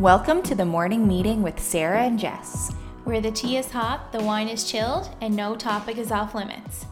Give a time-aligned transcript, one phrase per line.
[0.00, 2.70] Welcome to the morning meeting with Sarah and Jess.
[3.04, 6.84] where the tea is hot, the wine is chilled, and no topic is off limits.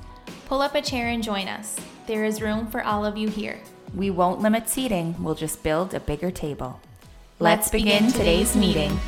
[0.46, 1.76] Pull up a chair and join us.
[2.06, 3.60] There is room for all of you here.
[3.94, 6.80] We won't limit seating, we'll just build a bigger table.
[7.40, 8.98] Let's begin today's meeting.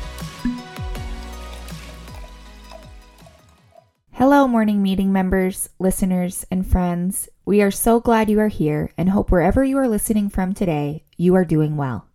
[4.11, 7.29] Hello, morning meeting members, listeners, and friends.
[7.45, 11.03] We are so glad you are here and hope wherever you are listening from today,
[11.17, 12.06] you are doing well.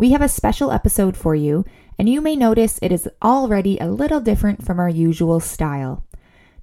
[0.00, 1.66] We have a special episode for you,
[1.98, 6.06] and you may notice it is already a little different from our usual style.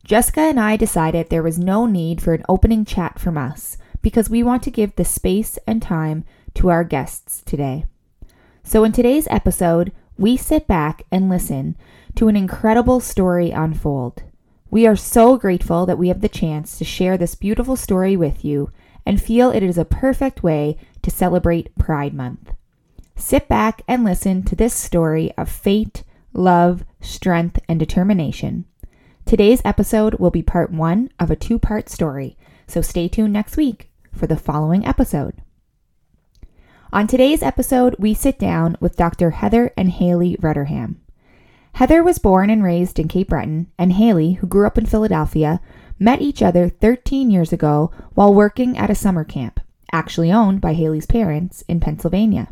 [0.03, 4.27] Jessica and I decided there was no need for an opening chat from us because
[4.27, 7.85] we want to give the space and time to our guests today.
[8.63, 11.77] So, in today's episode, we sit back and listen
[12.15, 14.23] to an incredible story unfold.
[14.71, 18.43] We are so grateful that we have the chance to share this beautiful story with
[18.43, 18.71] you
[19.05, 22.53] and feel it is a perfect way to celebrate Pride Month.
[23.17, 28.65] Sit back and listen to this story of fate, love, strength, and determination.
[29.25, 32.37] Today's episode will be part one of a two part story,
[32.67, 35.41] so stay tuned next week for the following episode.
[36.93, 39.31] On today's episode, we sit down with Dr.
[39.31, 40.97] Heather and Hayley Rudderham.
[41.73, 45.59] Heather was born and raised in Cape Breton, and Hayley, who grew up in Philadelphia,
[45.99, 49.59] met each other 13 years ago while working at a summer camp,
[49.91, 52.49] actually owned by Hayley's parents in Pennsylvania.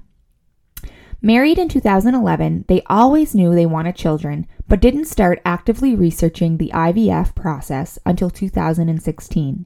[1.25, 6.69] Married in 2011, they always knew they wanted children, but didn't start actively researching the
[6.71, 9.65] IVF process until 2016.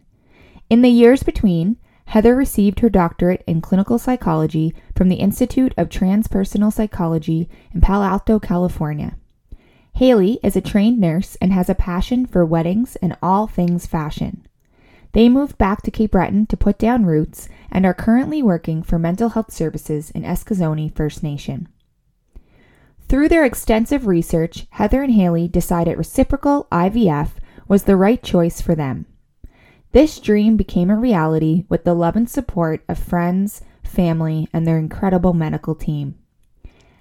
[0.69, 5.89] In the years between, Heather received her doctorate in clinical psychology from the Institute of
[5.89, 9.17] Transpersonal Psychology in Palo Alto, California.
[9.95, 14.47] Hayley is a trained nurse and has a passion for weddings and all things fashion.
[15.11, 18.99] They moved back to Cape Breton to put down roots and are currently working for
[18.99, 21.67] mental health services in Eskasoni First Nation.
[23.07, 27.29] Through their extensive research, Heather and Hayley decided reciprocal IVF
[27.67, 29.05] was the right choice for them.
[29.91, 34.77] This dream became a reality with the love and support of friends, family, and their
[34.77, 36.15] incredible medical team.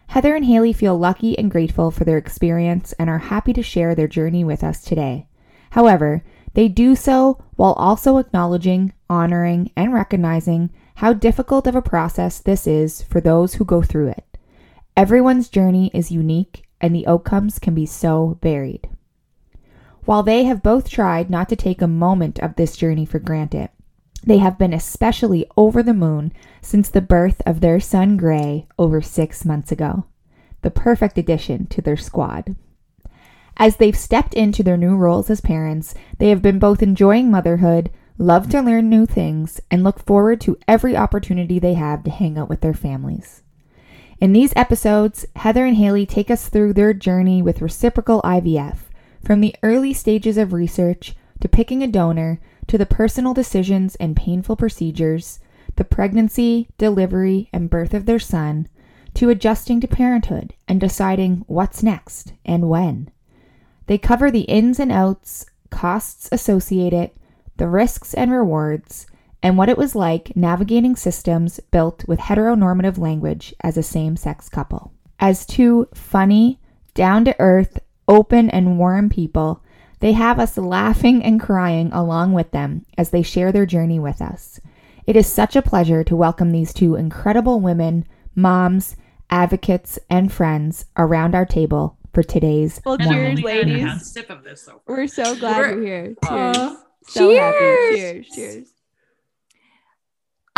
[0.08, 3.94] Heather and Hayley feel lucky and grateful for their experience and are happy to share
[3.94, 5.26] their journey with us today.
[5.70, 6.24] However,
[6.54, 12.66] they do so while also acknowledging, honoring, and recognizing how difficult of a process this
[12.66, 14.24] is for those who go through it.
[14.96, 18.88] Everyone's journey is unique, and the outcomes can be so varied.
[20.04, 23.68] While they have both tried not to take a moment of this journey for granted,
[24.24, 29.00] they have been especially over the moon since the birth of their son Grey over
[29.00, 30.06] six months ago.
[30.62, 32.56] The perfect addition to their squad.
[33.56, 37.90] As they've stepped into their new roles as parents, they have been both enjoying motherhood,
[38.18, 42.36] love to learn new things, and look forward to every opportunity they have to hang
[42.36, 43.42] out with their families.
[44.20, 48.78] In these episodes, Heather and Hayley take us through their journey with reciprocal IVF,
[49.24, 54.16] from the early stages of research to picking a donor to the personal decisions and
[54.16, 55.38] painful procedures,
[55.76, 58.68] the pregnancy, delivery, and birth of their son,
[59.14, 63.10] to adjusting to parenthood and deciding what's next and when.
[63.86, 67.10] They cover the ins and outs, costs associated,
[67.58, 69.06] the risks and rewards,
[69.42, 74.48] and what it was like navigating systems built with heteronormative language as a same sex
[74.48, 74.92] couple.
[75.20, 76.58] As two funny,
[76.94, 79.62] down to earth, open, and warm people,
[80.00, 84.22] they have us laughing and crying along with them as they share their journey with
[84.22, 84.60] us.
[85.06, 88.96] It is such a pleasure to welcome these two incredible women, moms,
[89.30, 94.06] advocates, and friends around our table for today's Well, cheers, only a ladies.
[94.12, 94.96] sip of this so far.
[94.96, 96.14] We're so glad We're- you're here.
[96.24, 96.52] Aw.
[96.54, 96.76] Cheers.
[97.06, 97.58] So happy.
[97.58, 97.96] Cheers.
[97.96, 98.26] Cheers.
[98.34, 98.68] Cheers.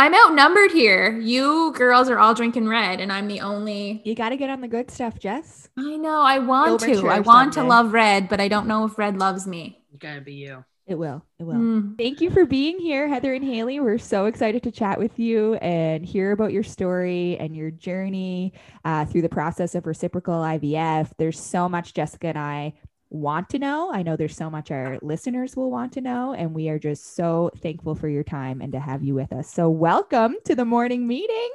[0.01, 1.15] I'm outnumbered here.
[1.19, 4.01] You girls are all drinking red, and I'm the only.
[4.03, 5.69] You got to get on the good stuff, Jess.
[5.77, 6.21] I know.
[6.21, 7.07] I want You'll to.
[7.07, 9.85] I want to love red, but I don't know if red loves me.
[9.91, 10.65] You gotta be you.
[10.87, 11.23] It will.
[11.37, 11.53] It will.
[11.53, 11.97] Mm.
[11.97, 13.79] Thank you for being here, Heather and Hayley.
[13.79, 18.53] We're so excited to chat with you and hear about your story and your journey
[18.83, 21.11] uh, through the process of reciprocal IVF.
[21.17, 22.73] There's so much Jessica and I
[23.11, 23.91] want to know.
[23.93, 27.15] I know there's so much our listeners will want to know, and we are just
[27.15, 29.49] so thankful for your time and to have you with us.
[29.51, 31.49] So, welcome to the morning meeting.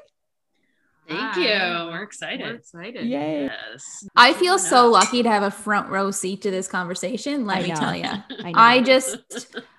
[1.08, 1.40] Thank Hi.
[1.40, 1.90] you.
[1.92, 2.40] We're excited.
[2.40, 3.06] We're excited.
[3.06, 3.44] Yay.
[3.44, 4.08] Yes.
[4.16, 7.46] I feel Turn so lucky to have a front row seat to this conversation.
[7.46, 7.74] Let I me know.
[7.76, 8.04] tell you.
[8.44, 8.52] I.
[8.78, 9.16] I just,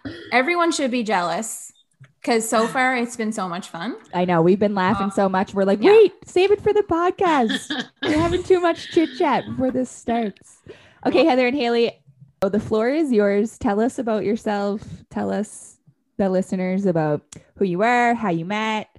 [0.31, 1.71] everyone should be jealous
[2.21, 3.97] because so far it's been so much fun.
[4.13, 5.15] I know we've been laughing Oh.
[5.15, 5.53] so much.
[5.53, 5.91] We're like, Yeah.
[5.91, 7.87] wait, save it for the podcast.
[8.01, 10.59] We're having too much chit chat before this starts.
[11.07, 12.03] Okay, Heather and Hayley,
[12.41, 13.57] oh, the floor is yours.
[13.57, 14.81] Tell us about yourself.
[15.09, 15.77] Tell us,
[16.17, 17.21] the listeners, about
[17.55, 18.89] who you are, how you met,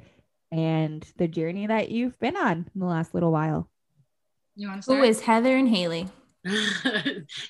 [0.51, 3.69] and the journey that you've been on in the last little while.
[4.57, 5.05] You want to start?
[5.05, 6.09] is Heather and Hayley?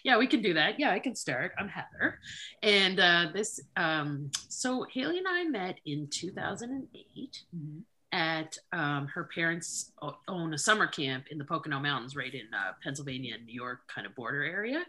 [0.02, 0.80] yeah, we can do that.
[0.80, 1.52] Yeah, I can start.
[1.56, 2.18] I'm Heather.
[2.60, 7.82] And uh, this, um, so Hayley and I met in 2008 Mhm.
[8.10, 9.92] At um, her parents
[10.28, 13.80] own a summer camp in the Pocono Mountains, right in uh, Pennsylvania and New York
[13.94, 14.82] kind of border area.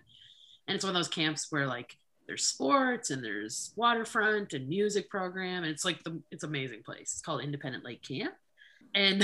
[0.67, 5.09] And it's one of those camps where like there's sports and there's waterfront and music
[5.09, 5.63] program.
[5.63, 7.11] And it's like the, it's amazing place.
[7.13, 8.33] It's called Independent Lake Camp.
[8.93, 9.23] And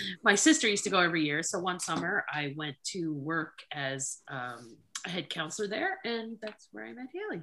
[0.24, 1.42] my sister used to go every year.
[1.42, 6.68] So one summer I went to work as um, a head counselor there, and that's
[6.72, 7.42] where I met Hayley.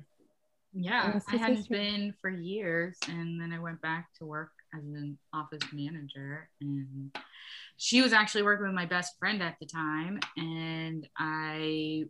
[0.73, 1.67] Yeah, I hadn't yes, yes.
[1.67, 6.49] been for years, and then I went back to work as an office manager.
[6.61, 7.11] And
[7.77, 12.05] she was actually working with my best friend at the time, and I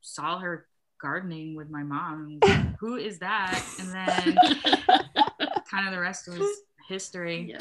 [0.00, 0.66] saw her
[1.00, 2.38] gardening with my mom.
[2.42, 3.62] and like, Who is that?
[3.78, 4.36] And then
[5.70, 6.42] kind of the rest was
[6.88, 7.50] history.
[7.50, 7.58] yeah.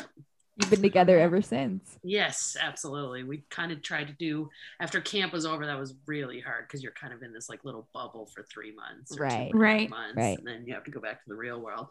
[0.60, 2.00] You've been together ever since.
[2.04, 3.22] Yes, absolutely.
[3.24, 4.50] We kind of tried to do
[4.80, 5.68] after camp was over.
[5.68, 8.74] That was really hard because you're kind of in this like little bubble for three
[8.74, 9.32] months, or Right.
[9.34, 9.90] and a half Right.
[9.92, 10.38] Months, Right.
[10.40, 11.90] and then you have to go back to the real world.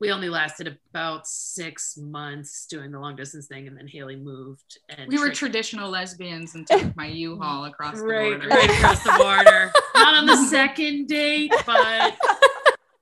[0.00, 4.78] We only lasted about six months doing the long distance thing, and then Hayley moved.
[4.88, 8.48] And We were tricked- traditional lesbians and took my U-Haul across the border.
[8.48, 9.72] right across the border.
[9.94, 12.16] Not on the second date, but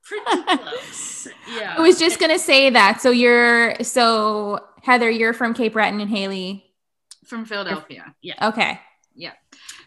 [0.03, 1.27] pretty close.
[1.57, 1.75] Yeah.
[1.77, 3.01] I was just gonna say that.
[3.01, 6.65] So you're so Heather, you're from Cape Breton and Hayley.
[7.25, 8.13] From Philadelphia.
[8.21, 8.49] Yeah.
[8.49, 8.79] Okay.
[9.15, 9.31] Yeah.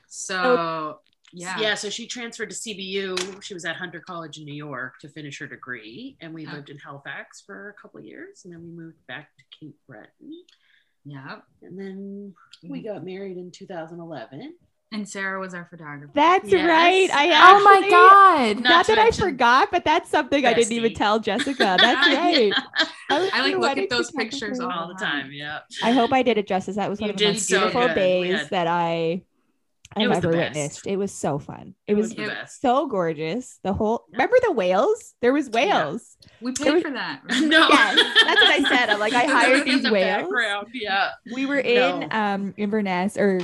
[0.08, 0.98] So
[1.36, 1.58] yeah.
[1.60, 3.42] Yeah, so she transferred to CBU.
[3.42, 6.54] She was at Hunter College in New York to finish her degree, and we Yeah.
[6.54, 9.76] lived in Halifax for a couple of years, and then we moved back to Cape
[9.86, 10.32] Breton,
[11.04, 11.40] Yeah.
[11.62, 12.84] and then we mm.
[12.84, 14.54] got married in 2011.
[14.92, 16.12] And Sarah was our photographer.
[16.14, 16.66] That's Yes.
[16.66, 17.10] right.
[17.12, 18.60] I Oh my god.
[18.60, 21.76] Not Not to that I forgot, but that's something I didn't even tell Jessica.
[21.78, 22.52] That's right.
[23.10, 25.32] I, I, like, look at those pictures all all the time.
[25.32, 26.76] Yeah, I hope I did it justice.
[26.76, 27.94] That was one You of the most so beautiful good.
[27.96, 29.26] Days had- that I It
[29.94, 30.86] I've was ever witnessed.
[30.86, 31.74] It was so fun.
[31.86, 32.30] It, it was, was
[32.60, 33.58] so gorgeous.
[33.62, 34.16] The whole Yeah.
[34.16, 35.14] remember the whales?
[35.22, 35.54] There was Yeah.
[35.84, 36.16] whales.
[36.40, 37.20] We paid was- for that.
[37.28, 38.90] no, Yes, that's what I said.
[38.90, 40.28] I'm like, I hired these the whales.
[40.72, 42.08] Yeah, We were in No.
[42.10, 43.40] um Inverness or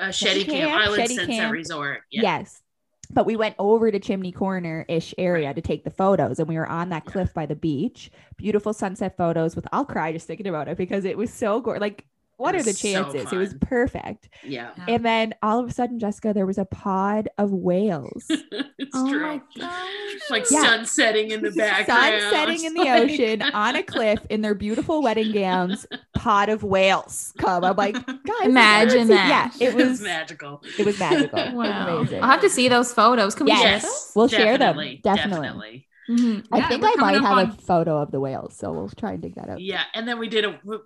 [0.00, 1.52] uh, Chéticamp, Camp, Island Shetty Sunset Camp.
[1.52, 2.00] Resort.
[2.10, 2.22] Yeah.
[2.22, 2.62] yes.
[3.10, 6.56] But we went over to Chimney Corner ish area to take the photos, and we
[6.56, 8.10] were on that cliff by the beach.
[8.36, 9.56] Beautiful sunset photos.
[9.56, 11.80] With I'll cry just thinking about it because it was so gorgeous.
[11.80, 12.04] Like,
[12.38, 13.32] what are the was so chances?
[13.32, 14.28] it was perfect.
[14.42, 14.70] yeah.
[14.78, 14.84] Yeah.
[14.94, 18.24] And then all of a sudden, Jessica, there was a pod of whales.
[18.30, 19.20] it's Oh true.
[19.20, 20.20] my gosh.
[20.30, 20.62] Like Yeah.
[20.62, 22.22] sun setting in the background.
[22.22, 25.86] Sun setting in the Like- ocean on a cliff in their beautiful wedding gowns.
[26.14, 27.62] Pod of whales come.
[27.64, 28.14] I'm like, guys,
[28.44, 29.52] Imagine I've never seen- that.
[29.60, 30.00] Yeah, it was.
[30.00, 30.62] magical.
[30.78, 31.38] It was magical.
[31.38, 31.98] It was Wow.
[31.98, 32.22] amazing.
[32.22, 33.34] I'll have to see those photos.
[33.34, 33.82] Can we share Yes.
[33.82, 34.12] those?
[34.14, 34.76] We'll share them.
[34.76, 35.86] Definitely, Definitely.
[36.08, 36.46] Mhm.
[36.52, 39.20] I think I might have on- a photo of the whales, so we'll try and
[39.22, 39.60] dig that out.
[39.60, 40.80] Yeah, and then we did a w-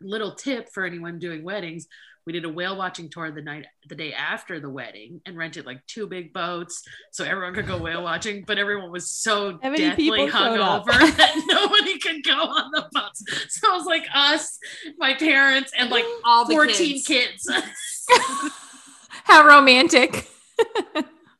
[0.00, 1.86] little tip for anyone doing weddings.
[2.26, 5.66] We did a whale watching tour the night the day after the wedding and rented
[5.66, 10.28] like two big boats so everyone could go whale watching but everyone was so deathly
[10.28, 10.84] hungover
[11.16, 13.24] that nobody could go on the boats.
[13.48, 14.58] So it was like us
[14.98, 17.48] my parents and like all 14 kids, kids.
[19.24, 20.28] how romantic.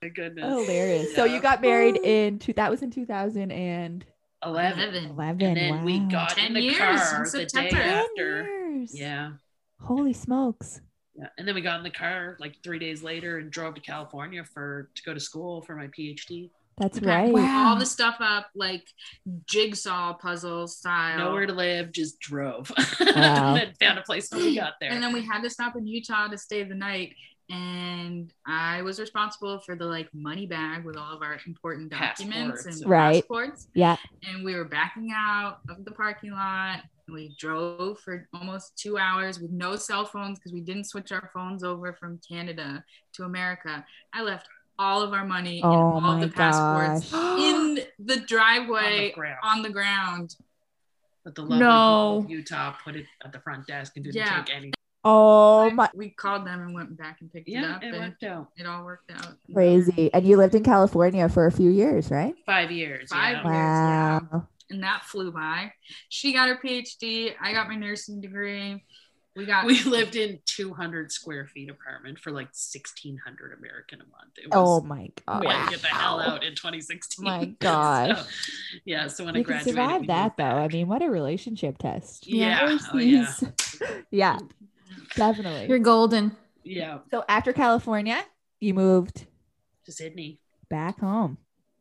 [0.02, 0.44] My goodness.
[0.44, 1.10] Hilarious.
[1.10, 1.16] Yeah.
[1.16, 4.04] so you got married in two that was in 2000 and
[4.44, 5.84] 11 11 and then wow.
[5.84, 9.32] we got Ten in the years car the day after yeah
[9.80, 10.80] holy smokes
[11.14, 11.28] yeah.
[11.38, 14.44] and then we got in the car like three days later and drove to california
[14.44, 17.06] for to go to school for my phd that's okay.
[17.06, 17.32] right.
[17.32, 17.68] Wow.
[17.68, 18.88] All the stuff up like
[19.44, 21.18] jigsaw puzzle style.
[21.18, 22.72] Nowhere to live, just drove.
[23.00, 23.56] Wow.
[23.56, 24.90] and found a place when we got there.
[24.90, 27.14] And then we had to stop in Utah to stay the night.
[27.50, 32.62] And I was responsible for the like money bag with all of our important documents
[32.64, 32.80] Passports.
[32.82, 33.14] and Right.
[33.22, 33.68] passports.
[33.74, 33.96] Yeah.
[34.28, 36.82] And we were backing out of the parking lot.
[37.06, 41.10] And we drove for almost two hours with no cell phones because we didn't switch
[41.10, 43.84] our phones over from Canada to America.
[44.12, 44.46] I left
[44.78, 47.40] all of our money Oh and all my of the passports gosh.
[47.42, 49.38] in the on driveway the ground.
[49.42, 50.36] on the ground.
[51.24, 52.20] but the lovely No.
[52.22, 54.42] people of Utah put it at the front desk and didn't Yeah.
[54.42, 54.72] take any.
[55.04, 57.98] Oh my We called them and went back and picked it Yeah, up, it and
[57.98, 58.48] worked out.
[58.56, 59.36] it all worked out.
[59.54, 60.12] crazy.
[60.12, 62.34] And you lived in California for a few years, right?
[62.46, 63.10] Five years.
[63.10, 63.52] Five yeah.
[63.52, 63.82] years.
[63.82, 64.20] yeah.
[64.32, 64.48] Wow.
[64.70, 65.72] and that flew by.
[66.08, 67.34] She got her PhD.
[67.40, 68.84] I got my nursing degree.
[69.36, 74.32] We got We lived in 200 square feet apartment for like 1600 American a month.
[74.42, 75.40] It was Oh my god.
[75.40, 77.24] we had to get the hell out in 2016.
[77.24, 78.18] My gosh.
[78.18, 78.26] So,
[78.84, 79.08] yeah.
[79.08, 80.44] So when I You can graduated, survive we that moved though.
[80.44, 82.26] I mean, what a relationship test.
[82.26, 82.78] Yeah.
[82.92, 83.34] Oh, yeah.
[84.10, 84.38] Yeah,
[85.16, 85.68] definitely.
[85.68, 86.36] You're golden.
[86.62, 86.98] Yeah.
[87.10, 88.22] so after California,
[88.60, 89.26] you moved
[89.86, 90.40] To Sydney.
[90.68, 91.38] back home.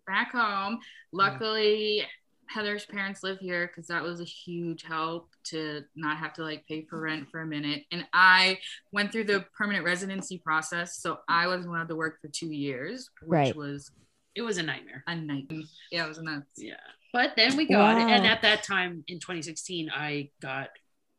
[0.08, 0.80] back home.
[1.12, 2.06] Luckily,
[2.48, 6.66] Heather's parents live here because that was a huge help to not have to like
[6.68, 7.84] pay for rent for a minute.
[7.92, 8.58] And I
[8.92, 10.98] went through the permanent residency process.
[11.02, 13.56] So I was allowed to work for two years, which Right.
[13.56, 13.92] was
[14.34, 15.04] It was a nightmare.
[15.06, 15.52] a night.
[15.92, 16.48] Yeah, it was nuts.
[16.58, 16.76] Yeah.
[17.14, 18.08] But then we got it.
[18.10, 20.70] And at that time in 2016, I got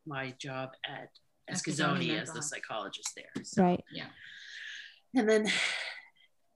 [0.05, 1.09] my job at
[1.51, 3.43] Eskasoni as the psychologist there.
[3.43, 3.83] So, Right.
[3.91, 4.05] Yeah.
[5.15, 5.47] And then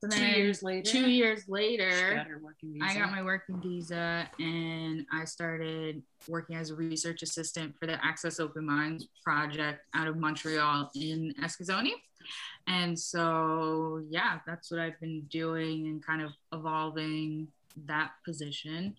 [0.02, 2.86] So two years later, Two years later, got her working visa.
[2.86, 8.04] I got my working visa and I started working as a research assistant for the
[8.06, 11.92] Access Open Minds project out of Montreal in Eskasoni.
[12.68, 17.48] And so, yeah, that's what I've been doing and kind of evolving
[17.86, 18.96] that position.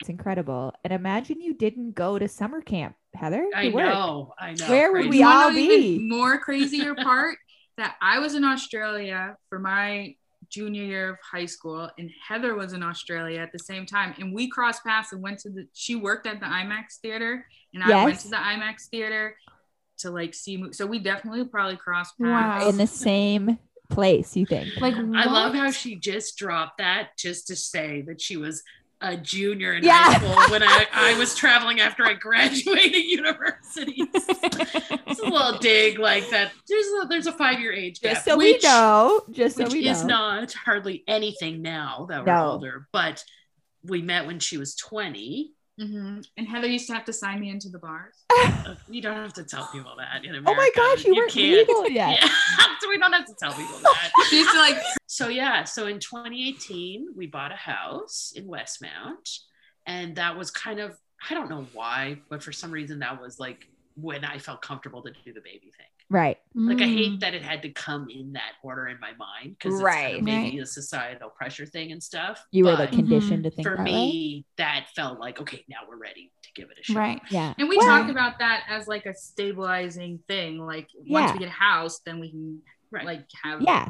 [0.00, 0.74] It's incredible.
[0.84, 3.46] And imagine you didn't go to summer camp, Heather.
[3.54, 3.84] I to work.
[3.86, 4.34] know.
[4.38, 4.68] I know.
[4.68, 5.08] Where would Crazy.
[5.10, 5.98] we You all be?
[5.98, 7.38] more crazier part
[7.78, 10.14] that I was in Australia for my
[10.48, 14.32] junior year of high school, and Heather was in Australia at the same time, and
[14.34, 15.66] we crossed paths and went to the.
[15.72, 19.34] She worked at the IMAX theater, and I went to the IMAX theater
[19.98, 20.58] to like see.
[20.58, 22.58] mo- So we definitely probably crossed Wow.
[22.58, 22.66] paths.
[22.68, 24.68] in the same place, you think?
[24.80, 28.62] Like I love how she just dropped that just to say that she was
[29.00, 30.04] a junior in Yeah.
[30.04, 33.94] high school when I, I was traveling after I graduated university.
[33.98, 36.52] it's a little dig like that.
[36.68, 39.22] There's a, there's a five year age gap, Just so which, we know.
[39.30, 40.08] Just so which we is know.
[40.40, 42.52] not hardly anything now that we're No.
[42.52, 42.88] older.
[42.92, 43.22] But
[43.82, 45.52] we met when she was 20.
[45.78, 46.26] Mhm.
[46.38, 48.14] And Heather used to have to sign me into the bars.
[48.88, 50.50] You don't have to tell people that in America.
[50.50, 51.68] Oh my gosh, you, weren't can't.
[51.68, 52.18] legal yet.
[52.20, 52.28] Yeah,
[52.80, 54.10] so we don't have to tell people that.
[54.28, 59.38] She used to like So yeah, so in 2018 we bought a house in Westmount,
[59.86, 60.96] and that was kind of
[61.30, 65.02] I don't know why, but for some reason that was like when I felt comfortable
[65.02, 65.86] to do the baby thing.
[66.08, 66.38] Right.
[66.54, 66.94] Like I Mm.
[66.94, 70.04] hate that it had to come in that order in my mind because Right.
[70.04, 70.62] kind of maybe Right.
[70.62, 72.44] a societal pressure thing and stuff.
[72.52, 73.92] You were but like conditioned to think for that way.
[73.92, 76.96] me, that felt like okay, now we're ready to give it a shot.
[76.96, 77.20] Right.
[77.30, 77.54] Yeah.
[77.58, 80.58] And we Well, talked about that as like a stabilizing thing.
[80.64, 81.32] Like once Yeah.
[81.32, 83.04] we get a house, then we can Right.
[83.04, 83.88] like have Yeah.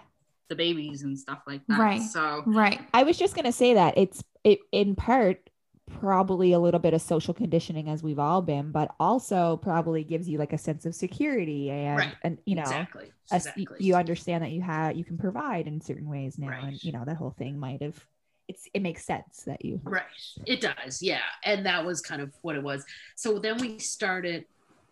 [0.48, 1.78] the babies and stuff like that.
[1.78, 2.00] Right.
[2.00, 2.80] So Right.
[2.94, 5.50] I was just gonna say that it's it in part
[5.90, 10.28] probably a little bit of social conditioning as we've all been, but also probably gives
[10.28, 12.14] you like a sense of security and Right.
[12.22, 13.12] and you know exactly.
[13.30, 13.66] a exactly.
[13.80, 17.04] you understand that you have you can provide in certain ways now, and you know
[17.04, 18.04] that whole thing might have
[18.48, 20.04] it's it makes sense that you Right.
[20.44, 21.02] It does.
[21.02, 21.22] Yeah.
[21.44, 22.84] And that was kind of what it was.
[23.16, 24.44] So then we started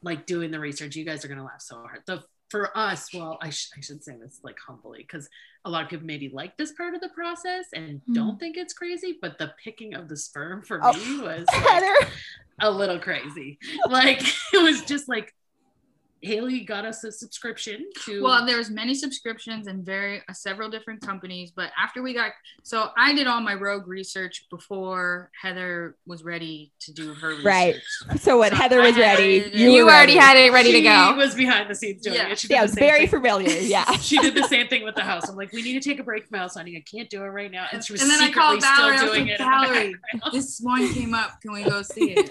[0.03, 0.97] like doing the research.
[0.97, 2.03] You guys are going to laugh so hard.
[2.07, 2.23] The
[2.55, 5.29] for us, well, I, sh- I should say this like humbly because
[5.65, 8.13] a lot of people maybe like this part of the process and Hmm.
[8.13, 10.93] don't think it's crazy, but the picking of the sperm for Oh.
[10.93, 12.09] me was like,
[12.61, 13.59] a little crazy.
[13.89, 15.35] Like it was just like
[16.25, 20.71] Hayley got us a subscription to Well, there was many subscriptions and very uh, several
[20.71, 25.97] different companies, but after we got so I did all my rogue research before Heather
[26.07, 27.45] was ready to do her research.
[27.45, 27.77] Right.
[28.19, 30.27] So when So Heather I was ready, it- you, You, were already ready.
[30.27, 31.15] had it ready to she go.
[31.17, 32.29] was behind the scenes doing Yeah.
[32.29, 32.39] it.
[32.39, 33.09] She did Yeah, the was same very thing.
[33.09, 33.49] familiar.
[33.61, 33.93] Yeah.
[33.99, 35.29] she did the same thing with the house.
[35.29, 36.77] I'm like, we need to take a break from house hunting.
[36.77, 37.67] I can't do it right now.
[37.73, 38.93] And she was And then I secretly called Valerie.
[38.95, 39.45] I still was doing like, it.
[39.45, 39.95] Valerie,
[40.33, 41.41] this one came up.
[41.43, 42.31] Can we go see it?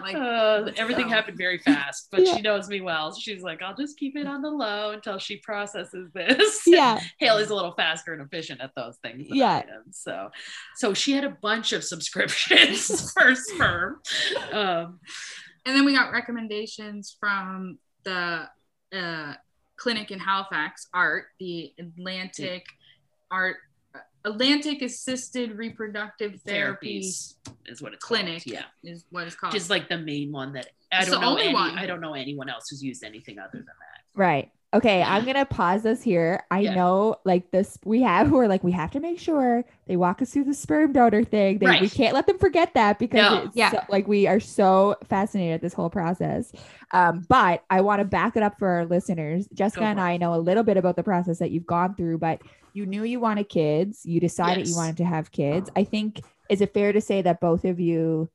[0.00, 1.12] Like Uh, everything go.
[1.14, 2.36] happened very fast, but Yeah.
[2.36, 3.14] she knows me well.
[3.14, 6.62] She's like, I'll just keep it on the low until she processes this.
[6.66, 7.00] Yeah.
[7.18, 9.28] Hayley's a little faster and efficient at those things.
[9.28, 9.50] Than Yeah.
[9.50, 9.84] I am.
[9.92, 10.30] So,
[10.76, 14.00] so she had a bunch of subscriptions for sperm.
[14.52, 15.00] Um,
[15.66, 18.48] And then we got recommendations from the
[18.94, 19.34] uh,
[19.76, 22.64] clinic in Halifax, ART, the Atlantic
[23.30, 23.56] ART
[24.24, 27.34] Atlantic Assisted Reproductive Therapy therapies
[27.66, 28.64] is what it's Clinic Called.
[28.82, 28.90] Yeah.
[28.90, 29.52] is what it's called.
[29.52, 31.78] Just like the main one that I It's don't the know only any, one.
[31.78, 34.02] I don't know anyone else who's used anything other than that.
[34.14, 34.50] Right.
[34.72, 36.44] Okay, I'm gonna pause this here.
[36.48, 36.74] I Yeah.
[36.74, 38.30] know, like this, we have.
[38.32, 41.58] We're like, we have to make sure they walk us through the sperm donor thing.
[41.58, 43.42] They, We can't let them forget that because No.
[43.46, 43.72] it's Yeah.
[43.72, 46.52] so- like we are so fascinated at this whole process.
[46.92, 49.48] Um, but I want to back it up for our listeners.
[49.52, 50.00] Jessica Go and.
[50.00, 52.40] I know a little bit about the process that you've gone through, but
[52.72, 54.06] you knew you wanted kids.
[54.06, 55.68] You decided you wanted to have kids.
[55.74, 58.28] I think is it fair to say that both of you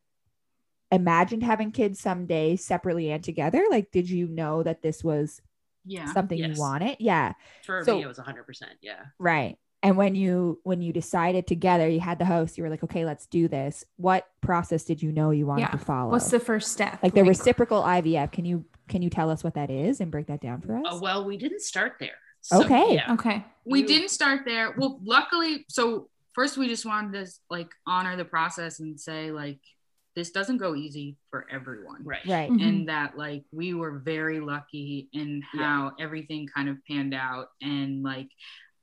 [0.92, 3.64] imagined having kids someday separately and together?
[3.70, 5.42] Like, did you know that this was
[5.86, 6.12] yeah.
[6.14, 6.56] something Yes.
[6.56, 6.98] you wanted?
[7.00, 7.34] Yeah.
[7.66, 8.64] For So- me, it was 100%.
[8.82, 9.04] Yeah.
[9.20, 9.58] Right.
[9.84, 13.06] And when you when you decided together, you had the host, you were like, okay,
[13.06, 13.84] let's do this.
[13.98, 15.68] What process did you know you wanted Yeah.
[15.70, 16.10] to follow?
[16.12, 16.98] What's the first step?
[17.04, 18.32] like the reciprocal IVF.
[18.32, 20.84] Can you can you tell us what that is and break that down for us?
[20.88, 22.18] Uh, well, we didn't start there.
[22.52, 22.96] Okay.
[22.96, 23.14] Yeah.
[23.14, 23.46] Okay.
[23.66, 24.74] we You- didn't start there.
[24.78, 29.60] Well, luckily, so first we just wanted to like honor the process and say like
[30.16, 32.04] this doesn't go easy for everyone.
[32.04, 32.26] Right.
[32.28, 32.50] right.
[32.50, 32.68] Mhm.
[32.68, 38.02] and that like we were very lucky in how everything kind of panned out and
[38.04, 38.30] like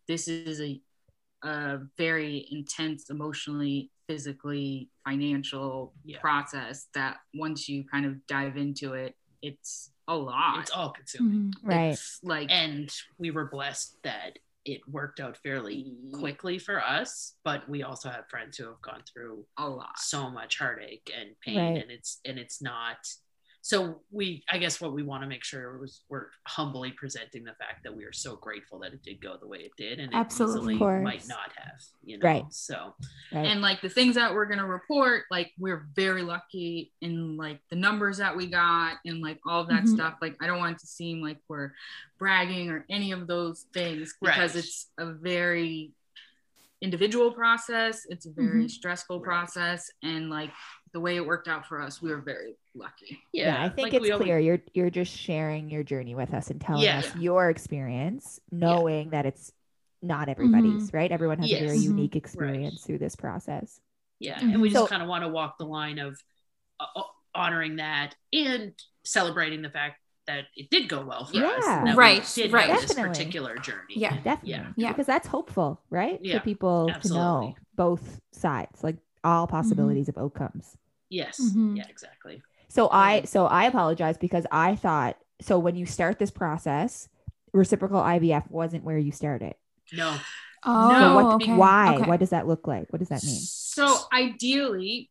[0.09, 0.81] this is a,
[1.43, 6.21] a very intense emotionally physically financial Yeah.
[6.21, 10.59] process that once you kind of dive into it, it's a lot.
[10.61, 11.55] It's all consuming.
[11.63, 11.93] Right.
[11.93, 17.69] It's like And we were blessed that it worked out fairly quickly for us, but
[17.69, 19.99] we also have friends who have gone through a lot.
[19.99, 21.83] so much heartache and pain Right.
[21.83, 22.99] and it's and it's not
[23.65, 27.55] so we i guess what we want to make sure was we're humbly presenting the
[27.55, 30.13] fact that we are so grateful that it did go the way it did and
[30.13, 30.75] Absolutely.
[30.79, 32.45] might not have you know Right.
[32.51, 32.95] so
[33.33, 33.47] Right.
[33.47, 37.77] and like the things that we're gonna report like we're very lucky in like the
[37.77, 39.95] numbers that we got and like all of that Mhm.
[39.95, 41.73] stuff like i don't want it to seem like we're
[42.19, 44.65] bragging or any of those things because Right.
[44.65, 45.93] it's a very
[46.81, 48.71] individual process it's a very Mhm.
[48.71, 49.25] stressful Right.
[49.25, 50.51] process and like
[50.93, 53.95] the way it worked out for us we were very lucky yeah, I think like
[53.95, 56.99] it's we always- clear you're you're just sharing your journey with us and telling Yeah.
[56.99, 59.53] us your experience, knowing that it's
[60.03, 60.97] not everybody's, mm-hmm.
[60.97, 61.13] right?
[61.13, 62.19] Everyone has a very unique mm-hmm.
[62.19, 63.81] experience through this process.
[64.21, 64.75] yeah and we mm-hmm.
[64.75, 66.19] just So- kind of want to walk the line of
[66.81, 67.03] uh, uh,
[67.35, 68.73] honoring that and
[69.05, 71.85] celebrating the fact that it did go well for us Yeah.
[71.87, 72.69] and Right, we did right.
[72.71, 73.09] have this Definitely.
[73.11, 74.17] particular journey Yeah.
[74.23, 74.51] Definitely.
[74.51, 74.89] yeah Yeah.
[74.93, 76.19] Because that's hopeful, right?
[76.23, 80.77] Yeah, For people to know both sides, like all possibilities of outcomes.
[81.13, 81.77] Yes Mhm.
[81.77, 86.31] yeah exactly So I so I apologize because I thought so when you start this
[86.31, 87.09] process,
[87.53, 89.55] reciprocal IVF wasn't where you started.
[89.93, 90.17] no
[90.65, 91.57] Oh, So what okay.
[91.57, 91.97] why?
[91.97, 92.09] Okay.
[92.09, 92.87] What does that look like?
[92.93, 93.41] What does that mean?
[93.43, 95.11] So ideally,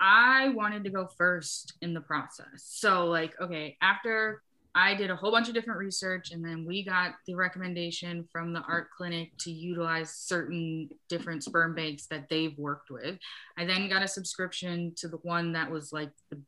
[0.00, 2.64] I wanted to go first in the process.
[2.64, 4.42] So like, okay, after
[4.74, 8.52] I did a whole bunch of different research and then we got the recommendation from
[8.52, 13.18] the ART clinic to utilize certain different sperm banks that they've worked with.
[13.58, 16.40] I then got a subscription to the one that was like the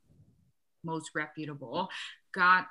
[0.83, 1.87] most reputable.
[2.33, 2.65] Got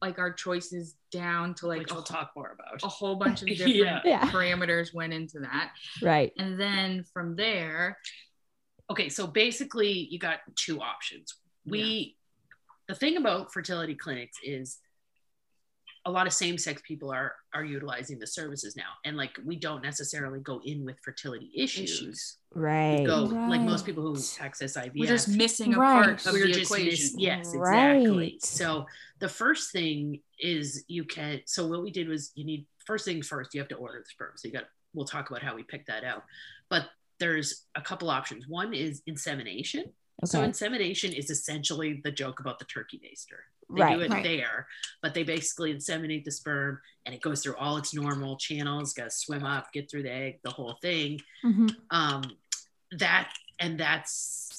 [0.00, 3.48] like our choices down to like Which we'll talk more about a whole bunch of
[3.48, 4.00] different Yeah.
[4.04, 4.30] Yeah.
[4.30, 5.72] parameters went into that.
[6.02, 6.32] Right.
[6.38, 7.98] And then from there,
[8.90, 12.16] okay so basically you got two options we
[12.90, 14.78] the thing about fertility clinics is
[16.06, 19.80] a lot of same-sex people are are utilizing the services now and like we don't
[19.82, 22.36] necessarily go in with fertility issues, Issues.
[22.52, 23.04] Right.
[23.06, 26.04] go like most people who access ivf we're just missing a Right.
[26.04, 26.86] part of we're the just equation.
[26.88, 27.96] miss- yes Right.
[28.00, 28.86] exactly so
[29.20, 33.28] the first thing is you can so what we did was you need first things
[33.28, 34.64] first you have to order the sperm so you got
[34.94, 36.24] we'll talk about how we picked that out
[36.70, 36.86] but
[37.20, 39.84] there's a couple options one is insemination
[40.24, 43.40] so insemination is essentially the joke about the turkey baster
[43.76, 44.22] they do it Right.
[44.24, 44.66] there
[45.02, 49.04] but they basically inseminate the sperm and it goes through all its normal channels got
[49.04, 51.74] to swim up get through the egg the whole thing Mhm.
[51.90, 52.22] um
[52.98, 54.58] that and that's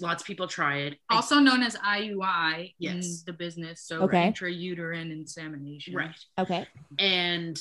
[0.00, 3.04] lots of people try it I Also known as IUI Yes.
[3.04, 3.82] in the business.
[3.82, 4.28] So Okay.
[4.32, 5.94] intrauterine insemination.
[5.94, 6.14] Right.
[6.38, 6.66] Okay.
[6.98, 7.56] And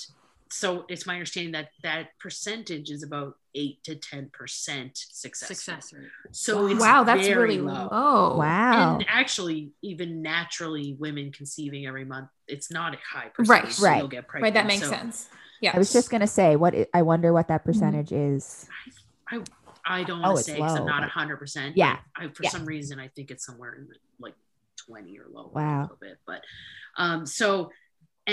[0.52, 5.48] so it's my understanding that that percentage is about eight to ten percent success.
[5.48, 6.08] Success rate.
[6.32, 7.88] So it's Wow, that's very really low.
[7.92, 8.38] low.
[8.38, 8.96] Wow.
[8.96, 13.64] And actually, even naturally, women conceiving every month, it's not a high percentage.
[13.66, 13.72] Right.
[13.74, 13.98] so Right.
[14.00, 14.56] You'll get pregnant.
[14.56, 15.30] Right, that makes So sense.
[15.62, 15.72] Yeah.
[15.76, 18.68] I was just gonna say what i- I wonder what that percentage is.
[19.30, 19.44] I,
[19.86, 21.78] I don't Oh, want to it's say because I'm not but- hundred percent.
[21.78, 22.00] Yeah.
[22.16, 22.50] I, for Yeah.
[22.50, 24.36] some reason, I think it's somewhere in the, like
[24.78, 25.52] twenty or low.
[25.54, 25.80] Wow.
[25.80, 26.18] a little bit.
[26.26, 26.42] But
[26.98, 27.72] um, so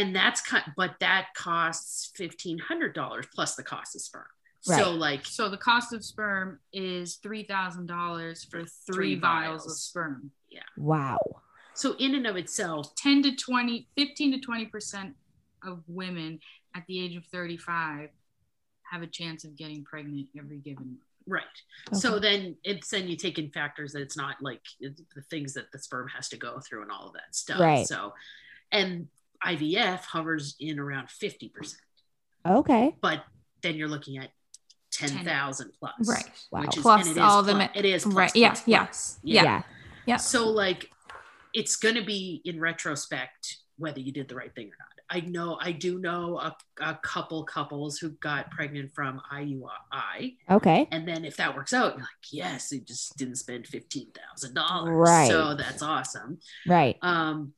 [0.01, 4.27] and that's kind, but that costs fifteen hundred dollars plus the cost of sperm.
[4.69, 4.79] right.
[4.83, 9.15] So like So the cost of sperm is three thousand dollars for For three three
[9.17, 9.67] vials.
[9.67, 11.19] of sperm yeah Wow.
[11.75, 15.15] so in and of itself, 10 to 20, 15 to 20 percent
[15.65, 16.41] of women
[16.75, 18.11] at the age of 35
[18.93, 21.01] have a chance of getting pregnant every given month.
[21.27, 21.57] right.
[21.93, 25.55] So then it's then you take in factors that it's not like uh, the things
[25.55, 27.59] that the sperm has to go through and all of that stuff.
[27.61, 27.87] Right.
[27.87, 28.13] So
[28.73, 29.09] and
[29.45, 31.81] IVF hovers in around fifty percent.
[32.47, 32.95] Okay.
[33.01, 33.25] but
[33.63, 34.31] then you're looking at
[34.93, 35.93] 10,000 plus.
[36.07, 36.31] Right.
[36.53, 36.61] Wow.
[36.61, 38.49] Which is, Plus and it is all the plus- me- it is plus, right, yeah,
[38.51, 39.19] plus, yeah, plus.
[39.25, 39.63] Yeah.
[40.07, 40.17] Yeah.
[40.19, 40.89] So like
[41.53, 44.89] it's going to be in retrospect whether you did the right thing or not.
[45.11, 50.89] I know I do know a, a couple couples who got pregnant from IUI Okay.
[50.91, 54.15] and then if that works out you're like yes, you just didn't spend $15,000.
[54.87, 55.29] Right.
[55.29, 56.39] So that's awesome.
[56.67, 56.97] Right.
[57.03, 57.53] Um,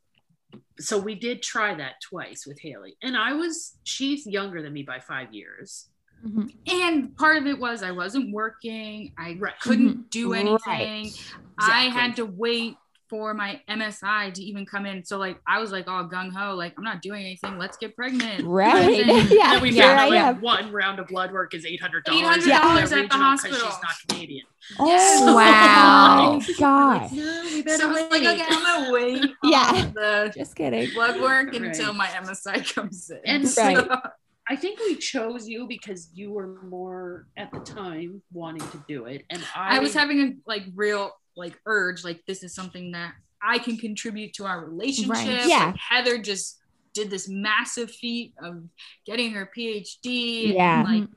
[0.79, 4.83] so we did try that twice with Hayley, and I was she's younger than me
[4.83, 5.89] by five years.
[6.25, 6.53] Mhm.
[6.67, 9.13] And part of it was I wasn't working.
[9.17, 9.59] I Right.
[9.61, 10.47] couldn't do Right.
[10.77, 11.13] anything.
[11.59, 12.77] I had to wait
[13.09, 15.05] for my MSI to even come in.
[15.05, 17.59] So like I was like all gung ho, like I'm not doing anything.
[17.59, 18.45] Let's get pregnant.
[18.45, 19.07] Right.
[19.09, 19.53] And yeah.
[19.55, 20.41] then we here found I out like am.
[20.41, 22.45] one round of blood work is eight hundred dollars.
[22.45, 23.57] $800 at the hospital.
[23.59, 24.47] she's not Canadian.
[24.79, 26.39] Oh Wow.
[26.47, 27.13] my gosh.
[27.13, 29.91] No, we So I was like, okay, I'm gonna wait Yeah.
[29.95, 30.91] the Just kidding.
[30.95, 31.63] blood work Right.
[31.63, 33.21] until my MSI comes in.
[33.25, 33.77] And Right.
[33.77, 34.01] So-
[34.51, 39.05] I think we chose you because you were more at the time wanting to do
[39.05, 42.93] it, and I, I was having a like real like urge, like this is something
[42.93, 45.43] that I can contribute to our relationship.
[45.47, 45.67] Yeah.
[45.67, 46.59] Like, Heather just
[46.95, 48.65] did this massive feat of
[49.07, 50.55] getting her PhD.
[50.55, 50.81] Yeah.
[50.81, 51.09] And, like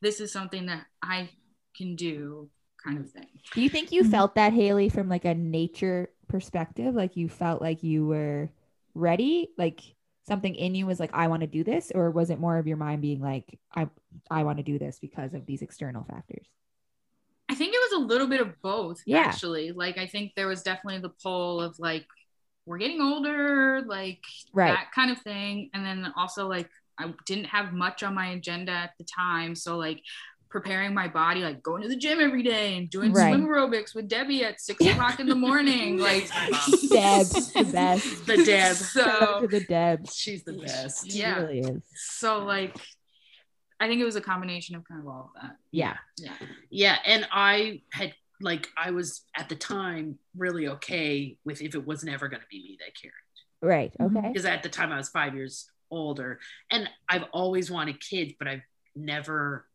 [0.00, 1.30] this is something that I
[1.76, 2.50] can do,
[2.84, 3.26] kind of thing.
[3.54, 4.10] Do you think you Mhm.
[4.10, 6.94] felt that Hayley from like a nature perspective?
[6.94, 8.50] Like you felt like you were
[8.94, 9.48] ready?
[9.56, 9.80] Like
[10.26, 11.90] something in you was like, I want to do this?
[11.94, 13.88] Or was it more of your mind being like, I
[14.30, 16.46] I want to do this because of these external factors?
[17.48, 19.18] I think it was a little bit of both, Yeah.
[19.18, 19.72] actually.
[19.72, 22.06] Like I think there was definitely the pull of like
[22.66, 24.20] we're getting older, like
[24.52, 24.72] Right.
[24.74, 25.70] that kind of thing.
[25.74, 29.54] And then also like I didn't have much on my agenda at the time.
[29.54, 30.00] So like
[30.50, 33.34] preparing my body, like going to the gym every day and doing Right.
[33.34, 35.98] swim aerobics with Debbie at six o'clock in the morning.
[36.10, 36.28] like
[36.90, 38.26] Deb's the best.
[38.26, 38.76] the Deb.
[38.76, 40.14] Shout So to the Debs.
[40.16, 41.10] She's the best.
[41.10, 41.38] She Yeah.
[41.40, 41.82] really is.
[41.94, 42.76] so like
[43.80, 45.56] I think it was a combination of kind of all of that.
[45.70, 45.96] Yeah.
[46.18, 46.32] Yeah.
[46.70, 51.84] Yeah, and I had like I was at the time really okay with if it
[51.86, 53.14] was never going to be me that carried
[53.60, 53.92] Right.
[54.00, 54.16] Mhm.
[54.18, 54.28] Okay.
[54.28, 56.38] because at the time I was five years older,
[56.70, 58.62] and I've always wanted kids, but I've
[58.94, 59.66] never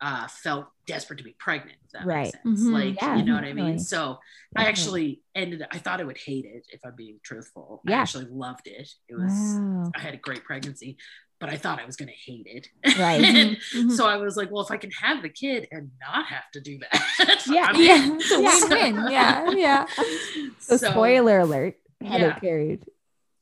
[0.00, 1.78] uh, felt desperate to be pregnant.
[1.84, 2.24] If that Right.
[2.24, 2.60] makes sense.
[2.60, 2.72] Mhm.
[2.72, 3.78] Like Yeah, you know what I mean.
[3.78, 4.18] So
[4.56, 5.64] I actually ended.
[5.70, 7.80] I thought I would hate it if I'm being truthful.
[7.86, 8.00] I Yeah.
[8.02, 8.90] actually loved it.
[9.08, 9.32] It was.
[9.32, 9.90] Wow.
[9.94, 10.98] I had a great pregnancy,
[11.44, 12.68] but I thought I was going to hate it.
[12.98, 13.22] Right.
[13.24, 13.92] And Mhm.
[13.92, 16.60] so I was like, well, if I can have the kid and not have to
[16.60, 17.66] do that, Yeah.
[17.68, 18.18] I'm Yeah, in.
[18.20, 19.12] it's a win-win.
[19.12, 19.86] Yeah, yeah.
[20.58, 21.76] So, spoiler alert.
[22.02, 22.38] Heather Yeah.
[22.38, 22.84] carried.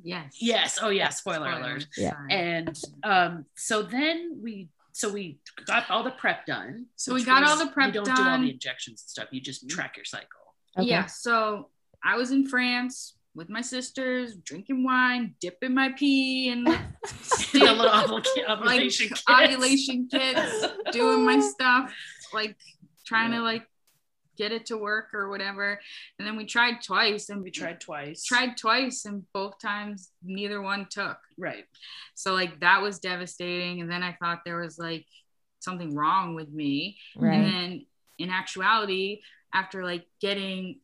[0.03, 0.37] Yes.
[0.41, 0.79] Yes.
[0.83, 1.11] Oh yeah.
[1.11, 1.87] Spoiler, alert.
[1.97, 2.15] Yeah.
[2.29, 6.87] And um, so then we, so we got all the prep done.
[6.97, 8.03] So we which got all the prep done.
[8.05, 9.29] You don't do all the injections and stuff.
[9.31, 10.27] You just track your cycle.
[10.77, 10.89] Okay.
[10.89, 11.07] Yeah.
[11.07, 11.69] So
[12.05, 16.79] I was in France with my sisters, drinking wine, dipping my pee, and like,
[17.55, 19.25] little ovula- ovulation kits.
[19.29, 21.93] ovulation kits, doing my stuff,
[22.35, 22.57] like
[23.07, 23.65] trying to like
[24.37, 25.79] get it to work or whatever.
[26.19, 28.25] And then we tried twice, and We tried twice.
[28.25, 31.19] tried twice, and both times neither one took.
[31.39, 31.65] Right.
[32.15, 33.81] So like that was devastating.
[33.81, 35.07] And then I thought there was like
[35.61, 36.99] something wrong with me.
[37.17, 37.87] And then
[38.19, 39.21] in actuality,
[39.55, 40.81] after like getting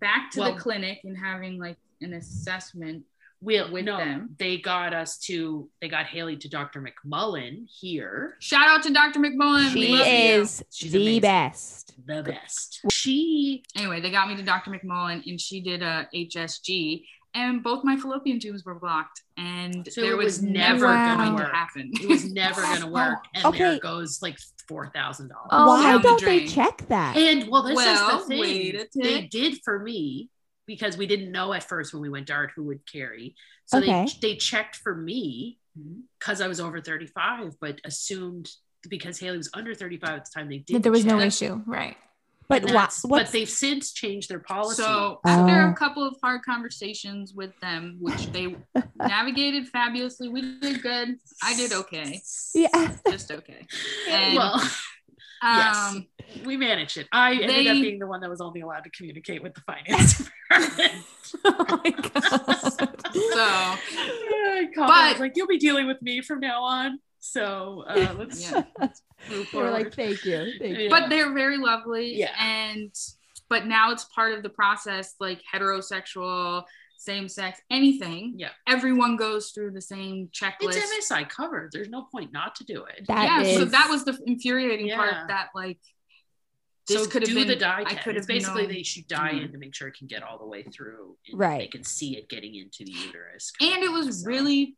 [0.00, 3.04] back to Well- the clinic and having like an assessment,
[3.40, 4.36] We With no, them.
[4.38, 5.68] they got us to.
[5.80, 6.80] They got Hayley to Dr.
[6.86, 8.36] McMullen here.
[8.40, 9.20] shout out to Dr.
[9.20, 9.72] McMullen.
[9.72, 11.20] She is She's the amazing.
[11.20, 12.06] best.
[12.06, 12.80] The best.
[12.90, 14.70] She Anyway, they got me to Dr.
[14.70, 17.04] McMullen and she did a HSG
[17.34, 21.34] and both my fallopian tubes were blocked and So there was, was never never going
[21.36, 21.90] gonna happen.
[22.00, 23.58] it was never gonna work, and Okay.
[23.58, 25.48] there goes like four thousand dollars.
[25.50, 27.16] Oh, Why don't they check that?
[27.16, 30.30] And well, this Well, is the thing they did for me
[30.66, 33.34] because we didn't know at first when we went dart who would carry.
[33.66, 34.06] So Okay.
[34.20, 36.00] they they checked for me mm-hmm.
[36.18, 38.50] because I was over thirty five, but assumed
[38.88, 40.76] because Hayley was under thirty five at the time they did.
[40.76, 41.96] That there was no issue, right?
[42.46, 44.82] but And wha- that's- but they've since changed their policy.
[44.82, 45.70] So after Oh.
[45.70, 48.54] a couple of hard conversations with them, which they
[48.96, 51.16] navigated fabulously, we did good.
[51.42, 52.20] I did okay,
[52.54, 52.96] yeah.
[53.10, 53.66] just okay.
[54.10, 54.60] And, well,
[55.44, 55.76] yes.
[55.94, 56.06] Um,
[56.44, 57.06] we managed it.
[57.12, 60.18] I ended up being the one that was only allowed to communicate with the finance
[60.50, 60.92] department.
[61.44, 63.00] oh my god.
[63.12, 66.98] so I called But- I was like, you'll be dealing with me from now on.
[67.20, 68.64] So uh, let's Yeah.
[68.80, 68.90] move
[69.30, 69.70] They were forward.
[69.72, 70.52] like, thank you.
[70.58, 70.84] Thank you.
[70.84, 70.88] Yeah.
[70.90, 72.32] but they're very lovely Yeah.
[72.38, 72.92] and
[73.48, 76.64] but now it's part of the process like heterosexual
[77.04, 78.50] same sex anything Yeah.
[78.66, 81.70] everyone goes through the same checklist it's MSI covered.
[81.72, 83.06] There's no point not to do it.
[83.08, 84.96] That yeah so that was the infuriating Yeah.
[84.96, 85.78] part that like
[86.86, 88.04] this so could have do been the dye i test.
[88.04, 88.72] could have basically known.
[88.72, 89.44] they shoot dye Mhm.
[89.46, 91.16] in to make sure it can get all the way through.
[91.28, 91.60] And Right.
[91.60, 93.52] They can see it getting into the uterus.
[93.60, 94.76] and it was So- really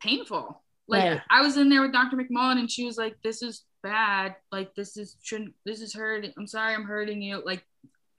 [0.00, 1.20] painful like Right.
[1.30, 4.74] i was in there with dr mcmullen and she was like this is bad like
[4.74, 7.64] this is shouldn't this is hurting i'm sorry i'm hurting you like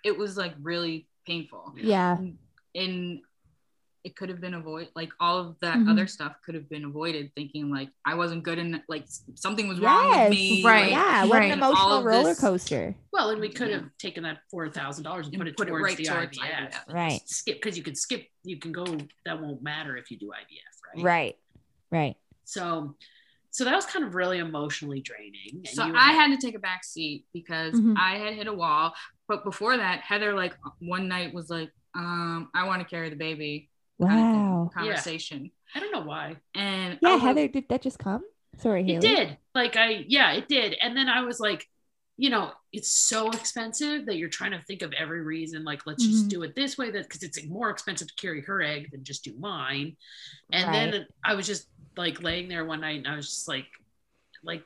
[0.03, 2.17] it was like really painful yeah.
[2.73, 3.21] and
[4.05, 5.89] it could have been avoided like all of that Mhm.
[5.91, 9.79] other stuff could have been avoided thinking like i wasn't good in like something was
[9.79, 10.29] wrong Yes.
[10.29, 10.81] with me Right.
[10.83, 11.23] like, Yeah.
[11.25, 11.51] What right.
[11.51, 12.95] an All emotional of roller this- coaster.
[13.11, 15.67] Well, and we could have taken that four thousand dollars and And put it put
[15.67, 16.71] it towards right the towards IVF.
[16.87, 16.93] IVF.
[16.93, 17.21] Right.
[17.29, 18.27] Skip because you could skip.
[18.43, 18.85] You can go.
[19.25, 21.03] That won't matter if you do IVF, right?
[21.03, 21.35] Right.
[21.91, 22.15] Right.
[22.43, 22.95] So,
[23.51, 25.49] so that was kind of really emotionally draining.
[25.65, 27.95] and so you were- i had to take a back seat because Mhm.
[27.97, 28.93] i had hit a wall
[29.29, 33.15] but before that heather like one night was like um i want to carry the
[33.15, 33.69] baby
[34.01, 34.69] kind of thing, Wow.
[34.73, 36.37] conversation I don't know why.
[36.53, 38.23] and Yeah, I was Heather, did that just come?
[38.57, 39.07] Sorry, Hayley.
[39.07, 39.37] It did.
[39.53, 40.75] Like I, yeah, it did.
[40.81, 41.67] And then I was like,
[42.17, 45.65] you know, it's so expensive that you're trying to think of every reason.
[45.65, 46.29] Like, let's just Mhm.
[46.29, 46.89] do it this way.
[46.91, 49.97] That because it's more expensive to carry her egg than just do mine.
[50.53, 50.91] And Right.
[50.91, 53.67] then I was just like laying there one night, and I was just like,
[54.43, 54.63] like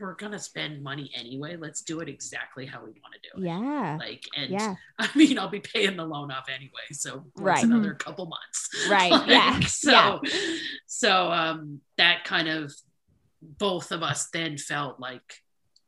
[0.00, 1.56] we're gonna spend money anyway.
[1.56, 3.46] Let's do it exactly how we want to do it.
[3.46, 3.96] Yeah.
[4.00, 4.74] Like, and Yeah.
[4.98, 7.64] I mean, I'll be paying the loan off anyway, so what's Right.
[7.64, 10.20] another couple months, Right, Like, yeah, So,
[10.86, 12.72] so um, that kind of
[13.42, 15.22] both of us then felt like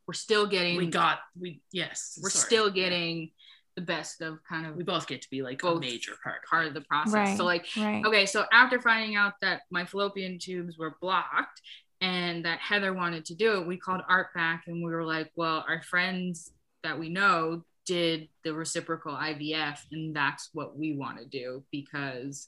[0.07, 2.45] We're still getting we got we yes, we're sorry.
[2.45, 3.31] still getting
[3.75, 6.45] the best of kind of we both get to be like a major part.
[6.49, 7.13] part of the process.
[7.13, 7.37] Right.
[7.37, 8.05] So like Right.
[8.05, 11.61] okay, so after finding out that my fallopian tubes were blocked
[12.05, 15.31] and that Heather wanted to do it, we called ART back and we were like,
[15.35, 16.51] well, our friends
[16.83, 22.47] that we know did the reciprocal IVF and that's what we want to do because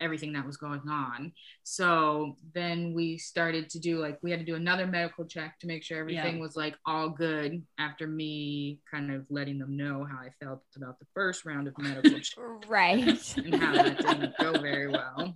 [0.00, 1.32] everything that was going on.
[1.64, 5.66] So then we started to do like we had to do another medical check to
[5.66, 6.42] make sure everything Yeah.
[6.42, 10.98] was like all good after me kind of letting them know how I felt about
[10.98, 13.36] the first round of medical check Right.
[13.38, 15.34] and how that didn't go very well.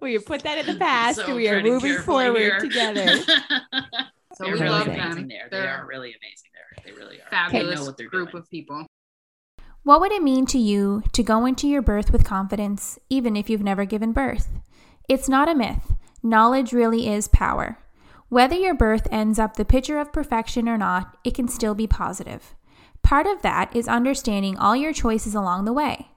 [0.00, 1.16] We have put that in the past.
[1.24, 2.58] So we are moving forward here.
[2.60, 3.18] together.
[4.36, 5.28] So they're we really love amazing them.
[5.28, 5.48] there.
[5.48, 6.84] They They're are really amazing there.
[6.84, 7.28] They really are.
[7.30, 8.42] fabulous They know what they're group doing.
[8.42, 8.84] of people.
[9.84, 13.48] What would it mean to you to go into your birth with confidence, even if
[13.48, 14.48] you've never given birth?
[15.08, 15.92] It's not a myth.
[16.20, 17.78] Knowledge really is power.
[18.28, 21.86] Whether your birth ends up the picture of perfection or not, it can still be
[21.86, 22.56] positive.
[23.04, 26.08] Part of that is understanding all your choices along the way.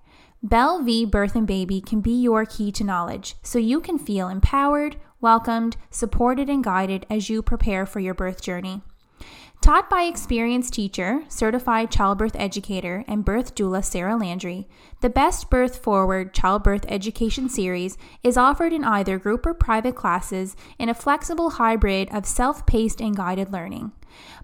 [0.44, 4.30] Belle V Birth and Baby can be your key to knowledge so you can feel
[4.30, 8.82] empowered, welcomed, supported, and guided as you prepare for your birth journey.
[9.62, 14.68] Taught by experienced teacher, certified childbirth educator, and birth doula Sarah Landry,
[15.02, 20.56] the Best Birth Forward Childbirth Education Series is offered in either group or private classes
[20.78, 23.92] in a flexible hybrid of self paced and guided learning.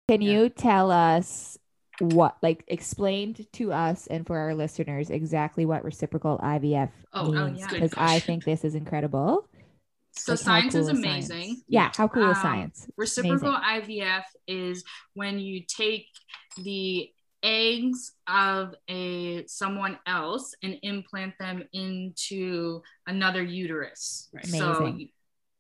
[0.09, 1.57] Can you tell us
[2.01, 7.31] what, like, explained to us and for our listeners exactly what reciprocal IVF Oh, oh,
[7.47, 7.61] means?
[7.61, 7.69] yeah.
[7.69, 9.49] Good Because I think this is incredible.
[10.17, 11.43] So Like, how science is amazing.
[11.43, 11.63] science?
[11.69, 12.87] Yeah, how cool is Um, science?
[12.97, 16.07] Reciprocal IVF is when you take
[16.57, 17.11] the
[17.43, 24.29] eggs of a someone else and implant them into another uterus.
[24.33, 24.47] Right.
[24.47, 24.99] So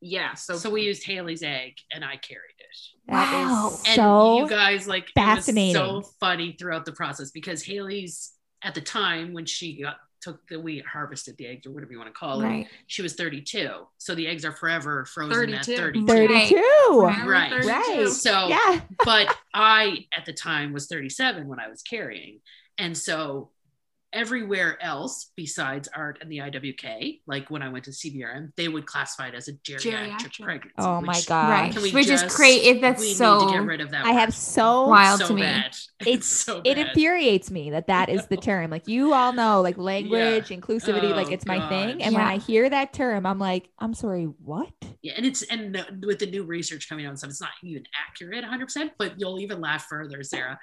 [0.00, 2.66] yeah, so So we used Hayley's egg, and I carried it.
[3.06, 3.80] That is Wow.
[3.86, 5.76] And so you guys like fascinating.
[5.76, 9.96] It was so funny throughout the process because Hayley's at the time when she got
[10.24, 12.44] took the we harvested the eggs or whatever you want to call it.
[12.44, 12.66] Right.
[12.86, 15.72] She was 32, so the eggs are forever frozen 32.
[15.72, 16.06] at 32.
[16.06, 17.00] 32.
[17.00, 17.26] Right.
[17.26, 17.50] Right.
[17.50, 17.68] 32.
[17.68, 18.08] Right.
[18.08, 18.80] So, Yeah.
[19.04, 22.40] but I at the time was 37 when I was carrying,
[22.78, 23.50] and so
[24.14, 28.86] everywhere else besides ART and the IWK, like when I went to CBRM, they would
[28.86, 30.42] classify it as a geriatric, Geriatric.
[30.42, 30.74] pregnancy.
[30.78, 31.50] Oh my God.
[31.50, 31.72] Right.
[31.72, 32.62] Can we Which is just- great.
[32.62, 33.40] If that's we so.
[33.40, 34.06] need to get rid of that.
[34.06, 35.42] I have so Wild so to me.
[35.42, 35.76] bad.
[36.00, 38.70] It's- It's so it infuriates me that that is the term.
[38.70, 41.68] Like you all know, like language, inclusivity, like Oh, it's my God.
[41.68, 42.02] thing.
[42.02, 44.68] And when I hear that term, I'm like, I'm sorry, what?
[45.02, 47.50] Yeah, and it's and the, with the new research coming out and stuff, it's not
[47.62, 48.64] even accurate 100.
[48.66, 50.58] percent But you'll even laugh further, Sarah.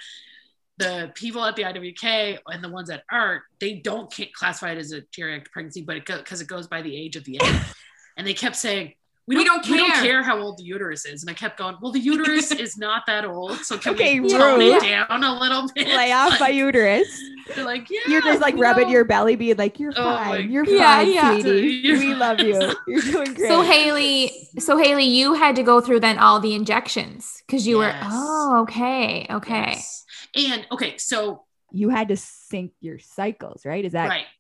[0.77, 4.77] The people at the IWK and the ones at ART, they don't can't classify it
[4.79, 7.55] as a geriatric pregnancy, but it because it goes by the age of the egg.
[8.17, 8.93] and they kept saying.
[9.27, 11.21] We We don't, don't we don't care." care how old the uterus is.
[11.21, 13.55] And I kept going, well, the uterus is not that old.
[13.57, 14.77] So can Okay, we tone rude.
[14.77, 15.87] it down a little bit?
[15.87, 17.07] Lay off my uterus.
[17.55, 17.99] They're like, yeah.
[18.09, 20.49] You're just like we rubbing your belly, being like, You're Oh fine.
[20.51, 21.39] You're Yeah, fine, yeah.
[21.39, 21.67] sweetie.
[21.83, 22.73] You're we love you.
[22.87, 23.47] You're doing great.
[23.47, 27.79] So Hayley, so Hayley, you had to go through then all the injections because you
[27.79, 28.03] Yes.
[28.03, 28.09] were.
[28.11, 29.73] Oh, okay, okay.
[29.75, 30.03] Yes.
[30.35, 33.83] And okay, so you had to sync your cycles, right?
[33.85, 34.25] Is that right.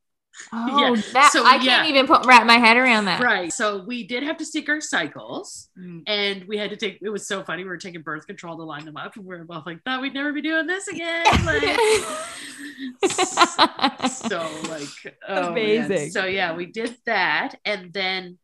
[0.53, 1.01] Oh, Yeah.
[1.11, 1.59] that So, I yeah.
[1.77, 3.21] can't even put wrap my head around that.
[3.21, 3.51] Right.
[3.51, 6.03] So we did have to sync our cycles Mm.
[6.07, 7.63] and we had to take it was so funny.
[7.63, 10.01] We were taking birth control to line them up and we were both like, thought
[10.01, 11.25] we'd never be doing this again.
[11.45, 15.49] Like so like oh.
[15.51, 16.11] Amazing.
[16.11, 17.55] So yeah, we did that.
[17.65, 18.37] And then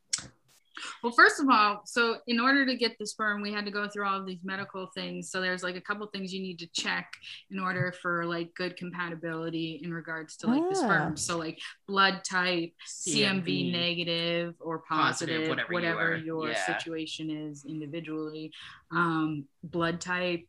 [1.04, 3.88] Well, first of all, so in order to get the sperm, we had to go
[3.88, 5.30] through all of these medical things.
[5.32, 7.12] So there's like a couple things you need to check
[7.52, 10.84] in order for like good compatibility in regards to like the Ah.
[10.84, 11.18] sperm.
[11.18, 16.66] So like blood type, CMV, CMV, negative or Positive, positive, whatever whatever, you your Yeah.
[16.66, 18.52] situation is individually.
[18.92, 20.46] Um, blood type,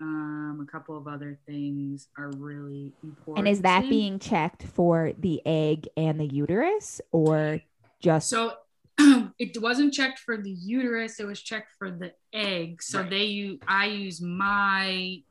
[0.00, 3.38] um, a couple of other things are really important.
[3.38, 7.60] and is that being checked for the egg and the uterus or
[8.00, 8.54] just So
[9.38, 12.82] it wasn't checked for the uterus, it was checked for the egg.
[12.82, 13.10] So Right.
[13.10, 15.22] they use I use my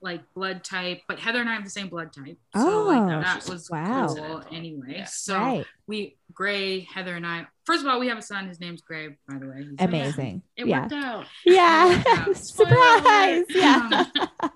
[0.00, 2.38] like blood type, but Heather and I have the same blood type.
[2.54, 4.06] Oh, so like that was wow.
[4.16, 4.94] cool anyway.
[4.98, 5.04] Yeah.
[5.06, 5.66] So right.
[5.88, 9.16] we Grey, Heather and I first of all, we have a son, his name's Grey,
[9.28, 9.64] by the way.
[9.68, 10.42] He's Amazing.
[10.56, 10.82] It yeah.
[10.82, 11.26] worked out.
[11.44, 12.02] Yeah.
[12.06, 12.24] Yeah.
[12.34, 13.44] Surprise.
[13.50, 14.04] Yeah.
[14.40, 14.50] Um,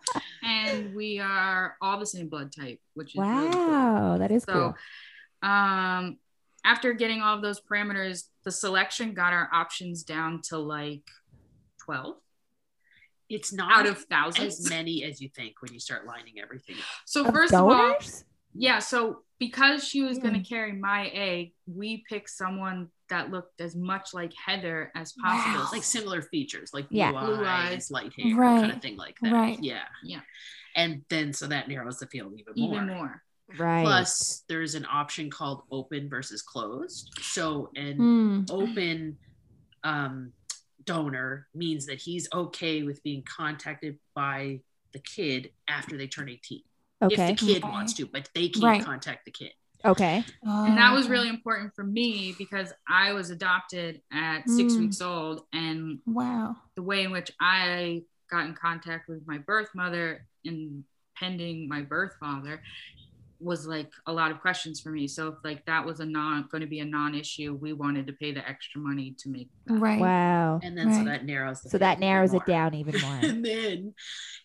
[0.45, 3.69] and we are all the same blood type, which is really cool.
[3.69, 4.19] wow.
[4.19, 4.75] That is So,
[5.43, 5.51] cool.
[5.51, 6.19] um,
[6.65, 11.03] after getting all of those parameters, the selection got our options down to like
[11.85, 12.15] 12
[13.29, 14.69] It's not out of as thousands.
[14.71, 16.85] many as you think when you start lining everything up.
[17.07, 17.95] So, Of first of all,
[18.55, 20.43] yeah, so because she was going Hmm.
[20.43, 25.61] to carry my egg, we picked someone that looked as much like Heather as possible.
[25.65, 25.69] Wow.
[25.73, 27.13] Like similar features, like blue, Yeah.
[27.15, 27.91] eyes, Blue eyes.
[27.91, 28.61] light hair, Right.
[28.61, 29.33] kind of thing like that.
[29.33, 29.59] Right.
[29.63, 29.85] Yeah.
[30.05, 30.21] Yeah.
[30.77, 32.75] And then so that narrows the field even more.
[32.75, 33.23] even more.
[33.59, 33.83] Right.
[33.85, 37.11] Plus, there's an option called open versus closed.
[37.21, 38.51] So an Mm.
[38.51, 39.19] open
[39.85, 40.33] um,
[40.85, 44.61] donor means that he's okay with being contacted by
[44.93, 46.63] the kid after they turn 18.
[47.03, 47.15] okay.
[47.33, 47.73] If the kid Okay.
[47.73, 48.85] wants to, but they can't Right.
[48.85, 49.53] contact the kid.
[49.85, 50.25] Okay.
[50.45, 54.79] and that was really important for me because I was adopted at six Mm.
[54.79, 56.57] weeks old, and wow.
[56.77, 60.85] the way in which I got in contact with my birth mother and
[61.17, 62.63] pending my birth father
[63.43, 65.09] was like a lot of questions for me.
[65.09, 68.13] So if like that was a non going to be a non-issue, we wanted to
[68.13, 69.75] pay the extra money to make that.
[69.75, 70.01] Right.
[70.01, 70.61] Wow.
[70.63, 73.19] And then so that narrows the So that narrows it down even more.
[73.23, 73.95] and then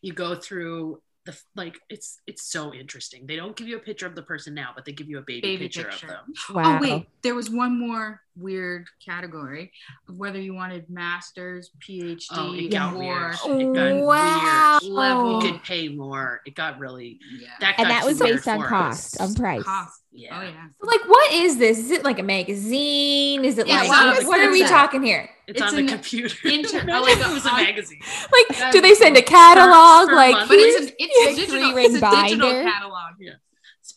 [0.01, 3.27] you go through the like it's it's so interesting.
[3.27, 5.21] They don't give you a picture of the person now, but they give you a
[5.21, 6.05] baby, Baby picture, picture.
[6.07, 6.33] of them.
[6.55, 6.77] Wow.
[6.77, 9.71] Oh wait, there was one more weird category
[10.07, 13.33] of whether you wanted masters, PhD, Oh, it got or weird.
[13.33, 14.79] It got Wow.
[14.81, 14.93] weird.
[14.93, 15.43] Level.
[15.43, 16.41] You could pay more.
[16.45, 17.47] It got really yeah.
[17.59, 19.63] that And that was based on cost, on price.
[19.63, 20.01] cost.
[20.11, 20.39] Yeah.
[20.39, 20.67] Oh yeah.
[20.81, 21.77] Like, what is this?
[21.77, 23.45] Is it like a magazine?
[23.45, 25.29] Is it Yeah, like, what what, is are we talking here?
[25.47, 26.35] It's, It's on the computer.
[26.47, 27.99] inter- No, oh, like it was a magazine.
[28.31, 29.37] Like, do they send a cool.
[29.37, 30.09] catalog?
[30.09, 30.47] Per Like.
[30.47, 32.69] But it's an it's a digital Three-ring it's a digital binder.
[32.69, 33.13] catalog.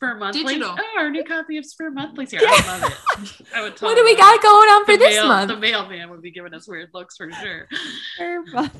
[0.00, 0.44] Spur Monthly.
[0.44, 0.76] Digital.
[0.78, 2.40] Oh, our new copy of Spur Monthly's here.
[2.42, 3.46] I love it.
[3.54, 5.48] I would what totally do we got going on for this mail- month?
[5.48, 7.68] The mailman would be giving us weird looks for sure.
[8.16, 8.70] Per.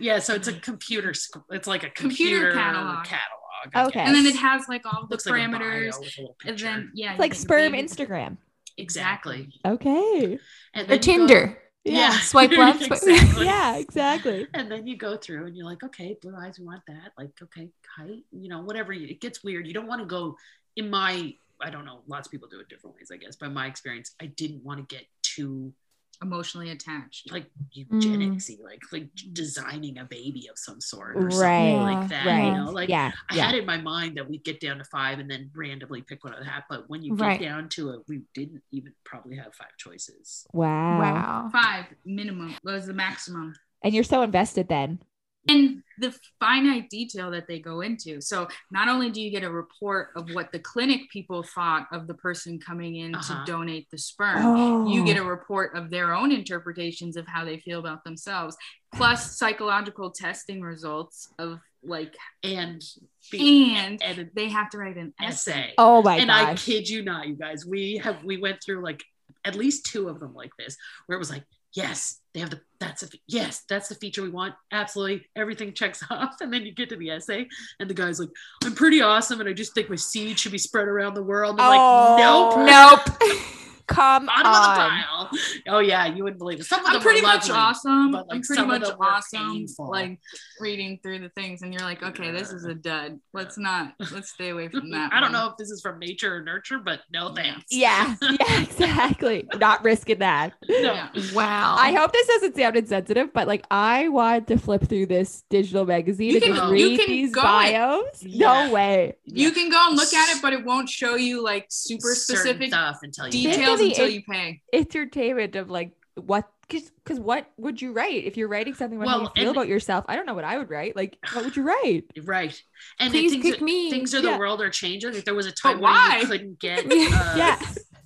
[0.00, 1.10] Yeah, so it's a computer.
[1.50, 3.04] It's like a Computer computer, catalog.
[3.04, 3.88] catalog.
[3.90, 4.00] Okay.
[4.00, 5.98] And then it has like all the looks like parameters.
[6.00, 8.36] with a little and then yeah, It's like get sperm Instagram.
[8.78, 9.50] exactly.
[9.66, 10.38] Okay.
[10.74, 11.58] And or then go- Tinder?
[11.84, 13.44] Yeah, Swipe left, swipe- exactly.
[13.44, 14.46] Yeah, exactly.
[14.54, 17.12] And then you go through and you're like, okay, blue eyes, we want that.
[17.18, 18.92] Like, okay, height, you know, whatever.
[18.92, 19.66] It gets weird.
[19.66, 20.36] You don't want to go
[20.76, 23.36] in my, I don't know, lots of people do it different ways, I guess.
[23.36, 25.72] But my experience, I didn't want to get too
[26.22, 27.30] emotionally attached.
[27.32, 27.46] like
[27.76, 27.86] Mm.
[28.02, 31.94] eugenicsy, like like designing a baby of some sort or something Right.
[32.00, 32.26] like that.
[32.26, 32.44] Right.
[32.46, 33.12] You know, like yeah.
[33.30, 33.46] I yeah.
[33.46, 36.34] had in my mind that we'd get down to five and then randomly pick one
[36.34, 36.64] of that.
[36.68, 37.38] But when you Right.
[37.40, 40.46] get down to it, we didn't even probably have five choices.
[40.52, 41.00] Wow.
[41.00, 41.48] Wow.
[41.52, 43.54] Five minimum was the maximum.
[43.82, 45.00] And you're so invested then.
[45.48, 48.20] And the finite detail that they go into.
[48.20, 52.06] So not only do you get a report of what the clinic people thought of
[52.06, 53.44] the person coming in Uh-huh.
[53.44, 54.88] to donate the sperm, Oh.
[54.92, 58.56] you get a report of their own interpretations of how they feel about themselves,
[58.94, 62.82] plus psychological testing results of like, And
[63.30, 65.52] be, and and they have to write an essay.
[65.52, 65.74] essay.
[65.78, 69.02] Oh my and I kid you not, you guys, we have we went through like
[69.44, 70.76] at least two of them like this,
[71.06, 74.28] where it was like, yes, they have the that's a yes, that's the feature we
[74.30, 74.54] want.
[74.72, 76.34] Absolutely, everything checks off.
[76.40, 77.46] And then you get to the essay,
[77.80, 78.30] and the guy's like,
[78.64, 81.52] I'm pretty awesome, and I just think my seed should be spread around the world.
[81.52, 83.40] And I'm Oh, like, nope, Nope.
[83.86, 84.90] Come bottom of the on.
[84.90, 85.30] pile.
[85.68, 86.64] Oh yeah, you wouldn't believe it.
[86.64, 88.12] Some of I'm them pretty much lovely, awesome.
[88.12, 89.52] but, like, I'm pretty much awesome.
[89.52, 89.90] painful.
[89.90, 90.18] Like
[90.60, 93.18] reading through the things, and you're like, okay, this is a dud.
[93.32, 93.92] Let's not.
[94.12, 95.12] Let's stay away from that.
[95.12, 97.64] I don't know if this is from nature or nurture, but no thanks.
[97.70, 98.14] Yeah.
[98.22, 99.46] Yeah, exactly.
[99.56, 100.54] Not risking that.
[100.68, 100.76] No.
[100.94, 101.08] Yeah.
[101.34, 101.76] Wow.
[101.78, 105.84] I hope this doesn't sound insensitive, but like I want to flip through this digital
[105.84, 107.44] magazine You and can- just you read can these go it.
[107.44, 108.22] bios.
[108.22, 108.66] Yeah.
[108.66, 109.16] No way.
[109.24, 112.36] You can go and look at it, but it won't show you like super Certain
[112.36, 114.60] specific stuff until you details Maybe until you pay.
[114.72, 119.08] Entertainment of like what because because what would you write if you're writing something about
[119.10, 120.04] how you Well, feel about yourself?
[120.08, 120.96] I don't know what I would write.
[120.96, 122.04] Like, what would you write?
[122.24, 122.60] Right.
[123.00, 123.90] And Please things, pick are, me.
[123.90, 124.32] things are Yeah.
[124.32, 125.12] the world are changing.
[125.14, 126.10] Like there was a time why?
[126.10, 127.60] when you couldn't get uh, yeah,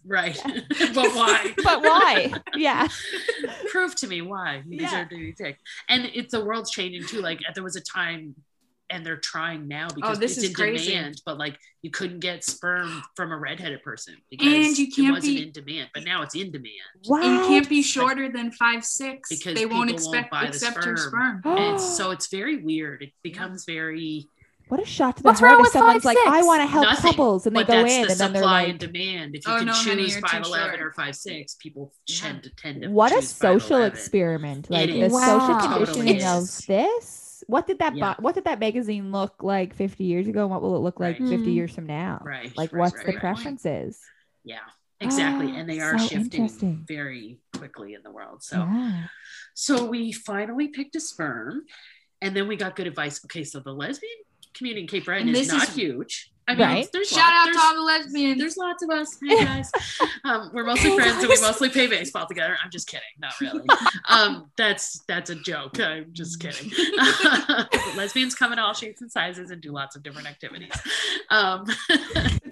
[0.06, 0.40] right.
[0.94, 1.54] but why?
[1.64, 2.32] but why?
[2.56, 2.88] Yeah,
[3.70, 5.02] Prove to me why these Yeah.
[5.02, 5.58] are doing tick.
[5.88, 7.20] And it's the world's changing too.
[7.20, 8.34] Like there was a time
[8.90, 10.90] and they're trying now oh, because Oh, this it's is in crazy.
[10.92, 15.08] demand, but like you couldn't get sperm from a redheaded person because And you can't
[15.08, 15.90] it wasn't be- in demand.
[15.94, 16.72] But now it's in demand.
[17.06, 17.20] wow.
[17.22, 19.28] And you can't be shorter than five six.
[19.28, 21.40] Because they won't people won't expect buy the accept your sperm.
[21.42, 21.56] sperm.
[21.58, 23.02] And it's, so it's very weird.
[23.02, 24.28] It becomes very
[24.68, 26.60] What a shot to the What's heart wrong if with someone's five, like, I want
[26.62, 27.10] to help Nothing.
[27.12, 29.36] couples, and they but go that's in, the and then they're supply like, and demand.
[29.36, 32.16] If you Oh, can no, choose you're five eleven or five six, people Yeah.
[32.20, 33.86] tend to tend to what a social 5'11".
[33.86, 34.70] experiment!
[34.70, 35.12] Like It the is.
[35.12, 37.17] social conditioning Totally of this
[37.48, 38.14] what did that Yeah.
[38.14, 41.00] bo- what did that magazine look like 50 years ago and what will it look
[41.00, 41.28] like Right.
[41.28, 41.54] 50 Mm.
[41.54, 43.20] years from now Right, like right, what's right, the right.
[43.20, 44.00] preferences
[44.44, 44.60] Yeah,
[45.00, 45.56] exactly.
[45.56, 48.42] And they are So shifting very quickly in the world.
[48.42, 49.08] So, yeah.
[49.54, 51.64] so we finally picked a sperm,
[52.22, 53.22] and then we got good advice.
[53.26, 54.12] Okay, so the lesbian
[54.54, 56.32] community in Cape Breton And is not is- huge.
[56.48, 56.88] I mean, Right.
[56.92, 58.38] there's Shout lot- out there's, to all the lesbians.
[58.40, 59.70] There's lots of us, hey guys.
[60.24, 62.56] Um, we're mostly friends and we mostly play baseball together.
[62.64, 63.64] I'm just kidding, not really.
[64.08, 65.78] Um, that's that's a joke.
[65.78, 66.70] I'm just kidding.
[67.96, 70.72] Lesbians come in all shapes and sizes and do lots of different activities.
[71.30, 71.66] Um,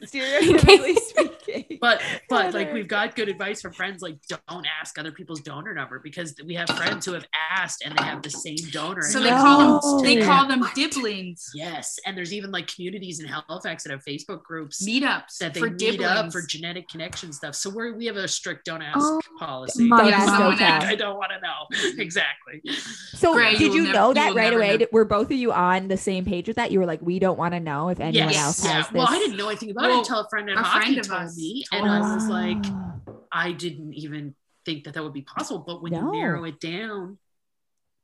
[0.07, 4.17] stereotypically speaking but but like we've got good advice from friends like
[4.49, 8.03] don't ask other people's donor number because we have friends who have asked and they
[8.05, 11.51] have the same donor so they call them they call them diblings.
[11.55, 15.61] yes and there's even like communities in halifax that have facebook groups Meetups that they
[15.61, 18.97] for meet up for genetic connection stuff so we're we have a strict don't ask
[18.99, 20.69] Oh, policy my Don't Yeah, ask, someone don't tell.
[20.69, 20.87] asked.
[20.87, 22.63] I don't want to know exactly.
[23.15, 24.87] so Grey, did will you never- know you that will right away know.
[24.93, 27.39] Were both of you on the same page with that you were like we don't
[27.39, 28.73] want to know if anyone yes, else yeah.
[28.73, 30.63] has this Well, I didn't know anything about Well, it until a friend at a
[30.63, 32.65] hockey friend of told us me, told and I was like,
[33.33, 34.35] I didn't even
[34.65, 35.65] think that that would be possible.
[35.67, 36.01] But when No.
[36.01, 37.19] you narrow it down,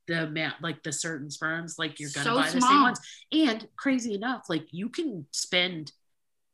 [0.08, 3.00] the amount, like the certain sperms, like you're gonna So buy the same ones.
[3.32, 5.92] And crazy enough, like you can spend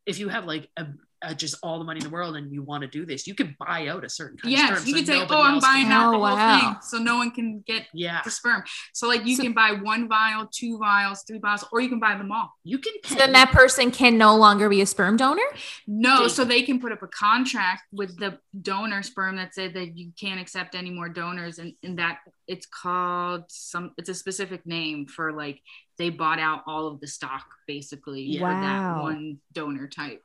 [0.07, 0.87] if you have like a,
[1.23, 3.35] a just all the money in the world and you want to do this, you
[3.35, 4.87] can buy out a certain kind of sperm.
[4.87, 6.61] you so could say, "Oh, I'm else can buying out Oh, the whole wow.
[6.61, 7.87] thing," so no one can get.
[7.93, 8.63] Yeah, the sperm.
[8.93, 11.99] So like you So- can buy one vial, two vials, three vials, or you can
[12.01, 12.53] buy them all.
[12.65, 15.43] you can So then that person can no longer be a sperm donor?
[15.87, 19.75] No, They- so they can put up a contract with the donor sperm that said
[19.75, 23.93] that you can't accept any more donors, and, and that it's called some.
[23.99, 25.61] It's a specific name for like
[25.99, 28.61] they bought out all of the stock basically for Wow.
[28.61, 30.23] that one donor type.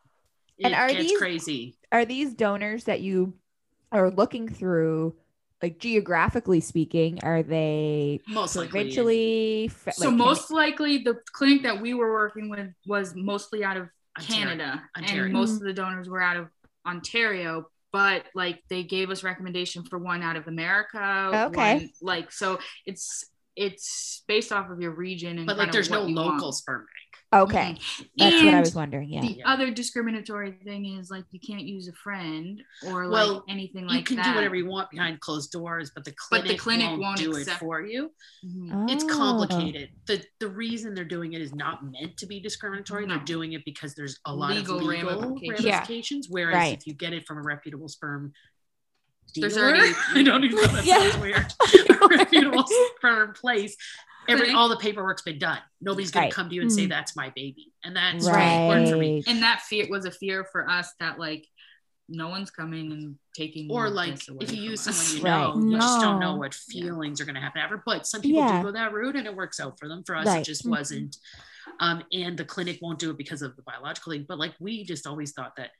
[0.58, 1.78] It And are gets these- crazy.
[1.92, 3.34] are these donors that you
[3.92, 5.16] are looking through
[5.62, 8.70] like geographically speaking are they Most likely.
[8.70, 13.78] provincially So like, most likely the clinic that we were working with was mostly out
[13.78, 13.88] of
[14.20, 14.44] Ontario.
[14.44, 15.24] Canada, Ontario.
[15.24, 15.58] and most mm-hmm.
[15.58, 16.48] of the donors were out of
[16.86, 17.68] Ontario.
[17.94, 21.48] But like they gave us recommendation for one out of America.
[21.52, 21.76] Okay.
[21.76, 23.26] one- like so, it's
[23.56, 26.34] it's based off of your region and But like there's no what want.
[26.34, 26.90] local sperm bank.
[27.34, 28.08] Okay Mhm.
[28.18, 31.88] that's what i was wondering yeah The other discriminatory thing is like you can't use
[31.88, 34.00] a friend or Well, like anything like that.
[34.00, 34.26] you can that.
[34.30, 37.18] do whatever you want behind closed doors, but the But clinic, the clinic won't, won't
[37.18, 38.12] do accept- it for you.
[38.46, 38.90] Mhm.
[38.92, 39.08] It's Oh.
[39.08, 39.90] complicated.
[40.06, 43.06] The the reason they're doing it is not meant to be discriminatory.
[43.06, 43.16] No.
[43.16, 45.66] They're doing it because there's a lot Legal of legal ramifications.
[45.66, 46.28] ramifications.
[46.28, 46.34] Yeah.
[46.34, 46.78] Whereas Right.
[46.78, 48.34] if you get it from a reputable sperm
[49.36, 51.00] There's already- I don't even know that Yeah.
[51.10, 51.54] sounds weird.
[52.04, 52.66] a reputable
[52.98, 53.76] sperm place.
[54.28, 54.56] Every Clinic.
[54.58, 55.60] all the paperwork's been done.
[55.82, 56.34] Nobody's gonna Right.
[56.34, 56.90] come to you and say Mm.
[56.90, 59.24] that's my baby, and that's right important for me.
[59.28, 61.46] and that fear was a fear for us that like
[62.10, 64.98] no one's coming and taking or like if you use us.
[64.98, 65.56] someone you Right.
[65.56, 67.82] know, you just don't know what feelings are going to happen after.
[67.86, 68.58] But some people Yeah.
[68.62, 70.04] do go that route, and it works out for them.
[70.04, 70.42] For us, Right.
[70.42, 70.70] it just Mhm.
[70.72, 71.18] wasn't.
[71.80, 74.26] Um, and the clinic won't do it because of the biological thing.
[74.28, 75.72] But like we just always thought that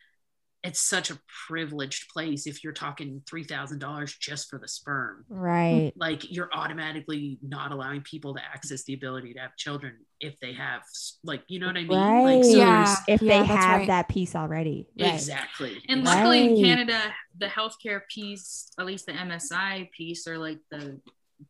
[0.64, 2.48] it's such a privileged place.
[2.48, 7.72] If you're talking three thousand dollars just for the sperm, right like you're automatically not
[7.72, 10.82] allowing people to access the ability to have children if they have,
[11.24, 11.90] like you know what I mean?
[12.00, 12.96] right Like so Yeah.
[13.10, 13.88] if Yeah, they have right.
[13.88, 15.14] that piece already right.
[15.14, 15.82] exactly.
[15.90, 16.40] and exactly.
[16.40, 17.02] luckily in canada
[17.38, 20.98] the healthcare piece at least the msi piece or like the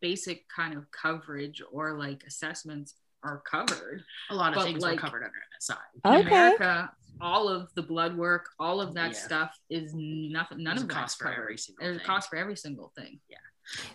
[0.02, 4.96] basic kind of coverage or like assessments are covered a lot of but, things like-
[4.96, 5.78] were covered under MSI.
[6.20, 6.36] in Okay.
[6.36, 6.92] america
[7.22, 9.18] all of the blood work all of that Yeah.
[9.18, 12.00] stuff is nothing none There's of a that's cost for every covered single there's a
[12.00, 12.08] thing.
[12.08, 13.20] cost for every single thing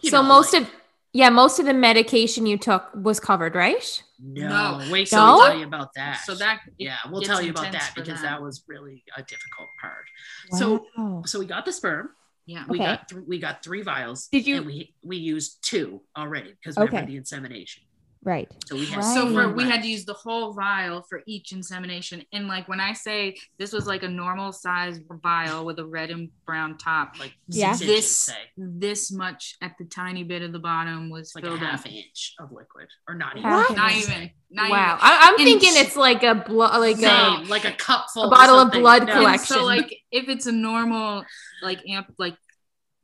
[0.00, 0.70] You so know, most like- of
[1.14, 4.02] yeah, most of the medication you took was covered, right?
[4.20, 4.90] No, No.
[4.92, 5.36] wait till No?
[5.38, 6.20] we tell you about that.
[6.26, 8.30] so that yeah, we'll tell you about that because them.
[8.30, 10.04] that was really a difficult part.
[10.52, 11.22] So Wow.
[11.24, 12.10] so we got the sperm.
[12.46, 12.84] yeah We Okay.
[12.86, 14.28] got th- we got three vials.
[14.28, 16.96] Did you- And we we used two already because we Okay.
[16.98, 17.84] have the insemination.
[18.24, 19.14] Right So we had Right.
[19.14, 22.22] So for we had to use the whole vial for each insemination.
[22.32, 26.10] And like when I say this was like a normal size vial with a red
[26.10, 27.76] and brown top, like Yeah.
[27.76, 31.86] this this much at the tiny bit of the bottom was It's like a half
[31.86, 31.92] up.
[31.92, 33.48] inch of liquid, or not even.
[33.50, 34.30] Half Not even.
[34.50, 34.98] Not wow, even.
[35.02, 38.30] I, I'm And thinking it's like a blood, like a like a cup full, a
[38.30, 39.56] bottle of blood No, And collection.
[39.56, 41.24] so like if it's a normal
[41.62, 42.34] like amp like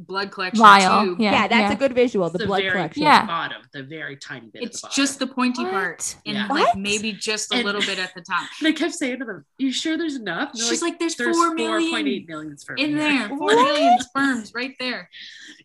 [0.00, 1.04] blood collection vial.
[1.04, 1.72] tube, Yeah, yeah, that's yeah.
[1.72, 3.26] a good visual the, the blood very collection Yeah.
[3.26, 4.62] bottom, the very tiny bit.
[4.64, 5.72] it's at the just the pointy What?
[5.72, 6.46] part and Yeah.
[6.48, 8.48] like maybe just a And- little bit at the top.
[8.58, 11.56] And I kept saying to them, "You sure there's enough?" She's like, there's, "There's four
[11.56, 11.56] 4.8
[11.92, 13.28] million million sperm in here." there.
[13.38, 13.56] Four What?
[13.56, 15.08] million sperms right there.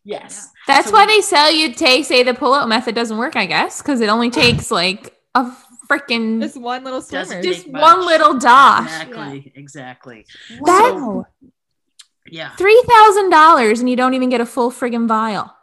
[0.04, 0.50] Yes.
[0.68, 3.36] That's So why we- they sell you take say the pull out method doesn't work,
[3.36, 5.52] I guess, because it only takes like a
[5.90, 8.84] freaking just one little Doesn't swimmer just one little dot.
[8.84, 9.52] Exactly.
[9.56, 10.26] Exactly.
[10.60, 11.26] wow
[12.32, 12.56] Yeah.
[12.56, 15.54] Three thousand dollars and you don't even get a full friggin' vial.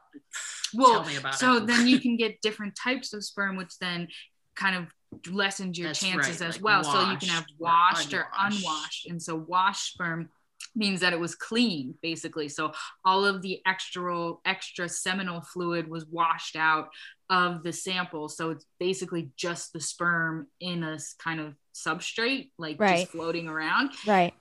[0.75, 1.67] Well, Tell me about so it.
[1.67, 4.09] then you can get different types of sperm, which then
[4.57, 4.87] kind of
[5.33, 6.85] lessens your That's chances right, as like well.
[6.85, 8.63] so you can have washed or unwashed.
[8.65, 9.07] unwashed.
[9.09, 10.29] And so washed sperm
[10.75, 12.73] means that it was clean basically so
[13.05, 16.89] all of the extra extra seminal fluid was washed out
[17.31, 22.79] of the sample so it's basically just the sperm in a kind of substrate like
[22.79, 23.01] Right.
[23.01, 24.35] just floating around Right.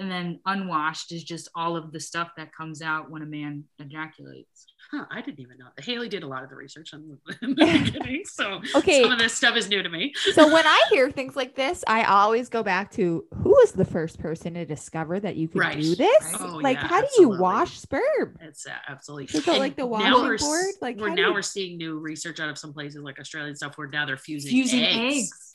[0.00, 3.64] And then unwashed is just all of the stuff that comes out when a man
[3.80, 5.66] ejaculates Huh, I didn't even know.
[5.80, 9.02] Hayley did a lot of the research on the, in beginning, so Okay.
[9.02, 10.14] some of this stuff is new to me.
[10.32, 13.84] So when I hear things like this, I always go back to who was the
[13.84, 15.78] first person to discover that you could Right.
[15.78, 16.24] do this?
[16.24, 16.36] Right.
[16.40, 17.36] Oh, like, yeah, how do absolutely.
[17.36, 18.38] you wash sperm?
[18.40, 19.24] It's uh, absolutely.
[19.38, 20.74] Is it like the now washing we're board?
[20.80, 23.56] Like, we're now you- we're seeing new research out of some places like Australia and
[23.58, 24.96] stuff where now they're fusing, fusing eggs.
[25.18, 25.54] eggs,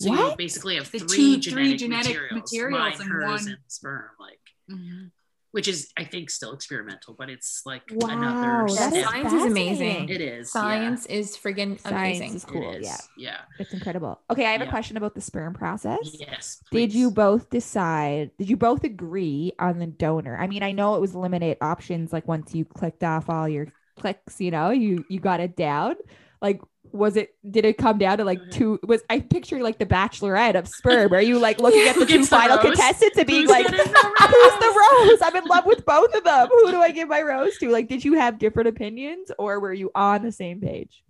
[0.00, 0.38] So you What?
[0.38, 4.40] basically have The two genetic, genetic materials, materials mine, in hers, one- and sperm, like
[4.70, 5.04] mm-hmm.
[5.50, 9.04] which is I think still experimental, but it's like Wow, another that step.
[9.04, 10.08] Science is amazing.
[10.08, 12.34] It is Science is friggin' Science amazing.
[12.36, 12.72] is cool.
[12.72, 13.38] It is, Yeah, yeah.
[13.58, 14.18] it's incredible.
[14.30, 15.98] Okay, I have a question about the sperm process.
[16.18, 16.58] Yes.
[16.70, 18.30] Did you both decide?
[18.38, 20.38] Did you both agree on the donor?
[20.38, 22.14] I mean, I know it was limited options.
[22.14, 23.66] Like once you clicked off all your
[23.98, 25.96] clicks, you know, you you got it down.
[26.40, 26.60] Like,
[26.92, 27.34] was it?
[27.48, 28.78] Did it come down to like two?
[28.84, 31.12] Was I picture like the Bachelorette of sperm?
[31.12, 33.66] Are you like looking at the two gets the final contestants and being Who's like,
[33.66, 35.18] the "Who's the rose?
[35.22, 36.48] I'm in love with both of them.
[36.48, 39.72] Who do I give my rose to?" Like, did you have different opinions, or were
[39.72, 41.02] you on the same page?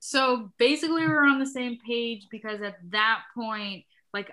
[0.00, 4.30] So basically, we were on the same page because at that point, like,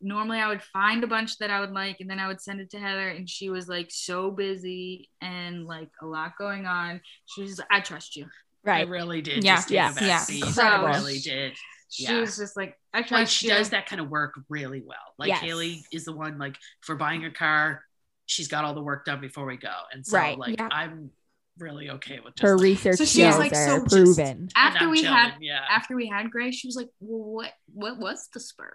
[0.00, 2.60] normally I would find a bunch that I would like, and then I would send
[2.60, 7.00] it to Heather, and she was like so busy and like a lot going on.
[7.26, 8.26] She was, I trust you.
[8.68, 9.44] I really did.
[9.44, 10.18] Yeah, just take yeah, yeah.
[10.18, 10.44] seat.
[10.44, 10.86] Incredible.
[10.86, 11.52] I really did.
[11.90, 12.20] She Yeah.
[12.20, 13.54] was just like, I trust Like she you.
[13.54, 14.96] does that kind of work really well.
[15.18, 15.40] Like Yes.
[15.40, 17.82] Hayley is the one like for buying a car,
[18.26, 19.72] she's got all the work done before we go.
[19.92, 20.36] And so Right.
[20.38, 20.68] like Yeah.
[20.72, 21.10] I'm
[21.58, 24.48] really okay with just Her like, research So she was, like, are so just- proven.
[24.56, 25.64] After we chilling, had yeah.
[25.70, 28.74] after we had Grace, she was like, well, what what was the sperm?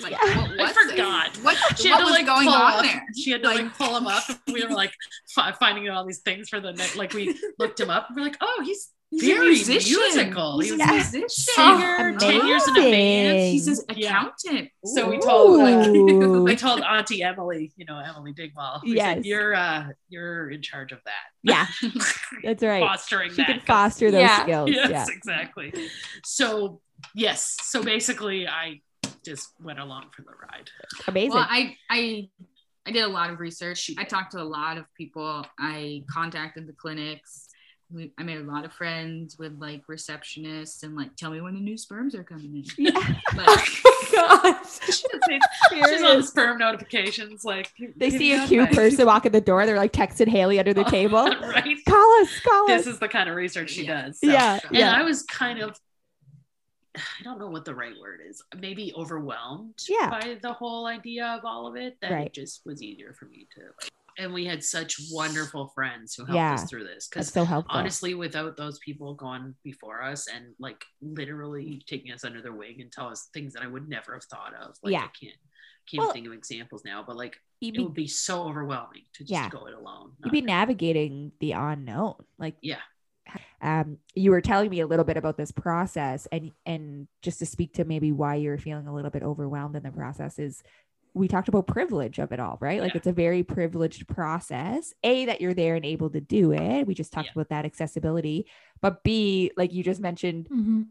[0.00, 0.18] Like, Yeah.
[0.18, 0.90] what I was it?
[0.90, 1.36] forgot.
[1.38, 3.02] What, she what had to was like going on up, there?
[3.20, 4.22] She had to like, Like- pull him up.
[4.46, 4.92] We were like
[5.34, 6.94] fi- finding out all these things for the next.
[6.96, 8.06] Like we looked him up.
[8.08, 9.98] and we're like, oh, he's He's very a musician.
[10.00, 10.58] musical.
[10.60, 10.92] He's He a was Yeah.
[10.94, 11.28] musician.
[11.28, 13.38] singer, ten years in a band.
[13.38, 14.08] He's an Yeah.
[14.08, 14.70] accountant.
[14.86, 18.82] So we told like I told Auntie Emily, you know Emily Digwall.
[18.82, 19.24] we said, Yes.
[19.26, 21.26] you're uh you're in charge of that.
[21.42, 21.66] Yeah,
[22.42, 22.80] that's right.
[22.80, 23.46] fostering She that.
[23.46, 24.42] can 'cause- foster those Yeah.
[24.44, 24.70] skills.
[24.70, 25.06] Yes, Yeah.
[25.14, 25.74] exactly.
[26.24, 26.80] So
[27.14, 28.80] yes, so basically I
[29.26, 30.70] just went along for the ride.
[31.06, 31.32] Amazing.
[31.34, 32.28] Well, I I
[32.86, 33.90] I did a lot of research.
[33.98, 35.46] I talked to a lot of people.
[35.58, 37.48] I contacted the clinics.
[37.92, 41.54] We, I made a lot of friends with like receptionists and like tell me when
[41.54, 42.64] the new sperms are coming in.
[42.86, 42.92] yeah.
[43.34, 43.64] But oh
[44.12, 44.80] Gosh.
[45.90, 48.76] She's on sperm notifications like They see a cute advice.
[48.76, 49.66] person walk in the door.
[49.66, 51.24] They're like texting Hayley under the table.
[51.24, 51.76] right?
[51.86, 52.94] Call us, call This us.
[52.94, 54.06] is the kind of research she Yeah.
[54.06, 54.20] does.
[54.20, 54.26] so.
[54.26, 55.78] yeah, And yeah, I was kind of,
[56.96, 60.10] I don't know what the right word is, maybe overwhelmed Yeah.
[60.10, 61.96] by the whole idea of all of it.
[62.00, 62.26] That Right.
[62.26, 66.24] it just was easier for me to, like, and we had such wonderful friends who
[66.24, 66.54] helped Yeah.
[66.54, 67.08] us through this.
[67.08, 67.74] Because so helpful.
[67.76, 72.80] honestly, without those people going before us and like literally taking us under their wing
[72.80, 75.00] and tell us things that I would never have thought of, like Yeah.
[75.04, 75.36] I can't,
[75.90, 79.22] can't Well, think of examples now, but like you'd it would be so overwhelming to
[79.24, 79.48] just Yeah.
[79.48, 80.12] go it alone.
[80.24, 82.14] you'd be navigating the unknown.
[82.38, 82.80] Like, Yeah.
[83.60, 87.46] um, you were telling me a little bit about this process, and and just to
[87.46, 90.62] speak to maybe why you're feeling a little bit overwhelmed in the process is.
[91.14, 92.80] We talked about privilege of it all, right?
[92.80, 92.98] Like Yeah.
[92.98, 94.94] it's a very privileged process.
[95.04, 96.86] A that you're there and able to do it.
[96.86, 97.32] We just talked Yeah.
[97.36, 98.46] about that accessibility.
[98.80, 100.86] But B, like you just mentioned, Mhm.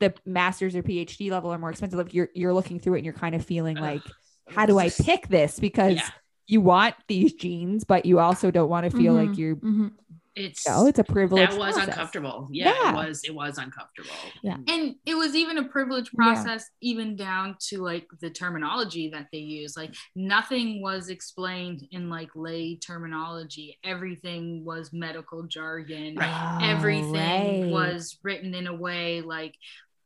[0.00, 1.98] the master's or PhD level are more expensive.
[1.98, 3.82] Like you're you're looking through it and you're kind of feeling Ugh.
[3.82, 4.02] like,
[4.48, 5.58] how do I pick this?
[5.60, 6.08] Because Yeah.
[6.46, 9.38] you want these genes, but you also don't want to feel like Mhm.
[9.38, 9.92] you're Mhm.
[10.36, 11.50] It's know, it's a privilege.
[11.50, 11.88] that was process.
[11.94, 12.48] uncomfortable.
[12.50, 12.90] Yeah, Yeah.
[12.90, 13.22] it was.
[13.24, 14.10] It was uncomfortable.
[14.42, 14.56] Yeah.
[14.66, 16.16] And it was even a privilege Yeah.
[16.16, 22.08] process even down to like the terminology that they use like nothing was explained in
[22.10, 27.70] like lay terminology everything was medical jargon Oh, everything right.
[27.70, 29.54] was written in a way like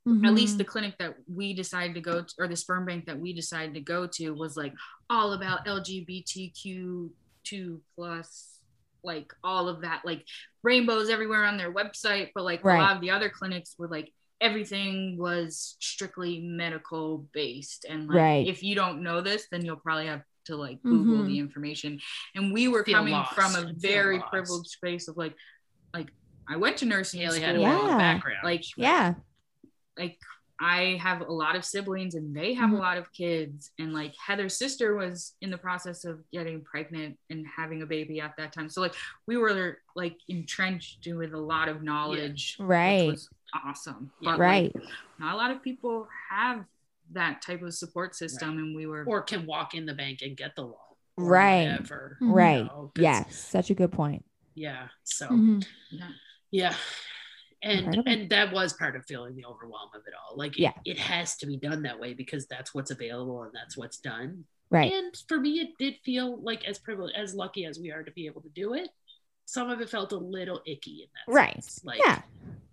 [0.07, 0.35] at Mhm.
[0.35, 3.33] least the clinic that we decided to go to or the sperm bank that we
[3.33, 4.75] decided to go to was like
[5.11, 7.11] all about lgbtq2
[7.95, 8.58] plus
[9.13, 10.23] like all of that like
[10.63, 12.77] rainbows everywhere on their website but like Right.
[12.79, 18.17] a lot of the other clinics were like everything was strictly medical based and like
[18.17, 18.47] Right.
[18.47, 21.27] if you don't know this then you'll probably have to like google Mhm.
[21.27, 22.01] the information
[22.35, 24.31] and we were Feel coming lost from a feel very lost.
[24.31, 25.35] privileged space of like
[25.95, 26.09] like
[26.49, 27.87] i went to nursing Hayley school had a Yeah.
[27.89, 27.99] yeah.
[27.99, 28.39] background.
[28.45, 29.15] Like, Yeah.
[29.99, 30.19] like
[30.61, 32.79] I have a lot of siblings and they have Mhm.
[32.79, 37.17] a lot of kids and like Heather's sister was in the process of getting pregnant
[37.31, 38.69] and having a baby at that time.
[38.69, 38.95] So like
[39.27, 42.57] we were like entrenched with a lot of knowledge.
[42.59, 43.07] which Right.
[43.07, 43.29] was
[43.65, 44.11] awesome.
[44.21, 44.33] Yeah.
[44.33, 44.75] But right.
[44.75, 44.85] like,
[45.19, 46.65] not a lot of people have
[47.13, 50.37] that type of support system, and we were or can walk in the bank and
[50.37, 50.75] get the loan.
[51.17, 51.63] Right.
[51.71, 52.19] Whatever.
[52.21, 52.27] Mhm.
[52.29, 52.69] you Right.
[52.99, 53.39] Yes.
[53.49, 54.25] Such a good point.
[54.55, 54.89] Yeah.
[55.05, 55.67] So Mhm.
[55.91, 56.11] yeah.
[56.51, 56.75] yeah.
[57.63, 58.13] And Incredible.
[58.13, 60.37] and that was part of feeling the overwhelm of it all.
[60.37, 60.73] Like it- Yeah.
[60.85, 64.45] it, has to be done that way because that's what's available and that's what's done.
[64.71, 64.93] Right.
[64.93, 68.13] And for me, it did feel like as privileged, as lucky as we are to
[68.13, 68.91] be able to do it.
[69.47, 71.55] Some of it felt a little icky in that Right.
[71.55, 72.23] sense, like Yeah.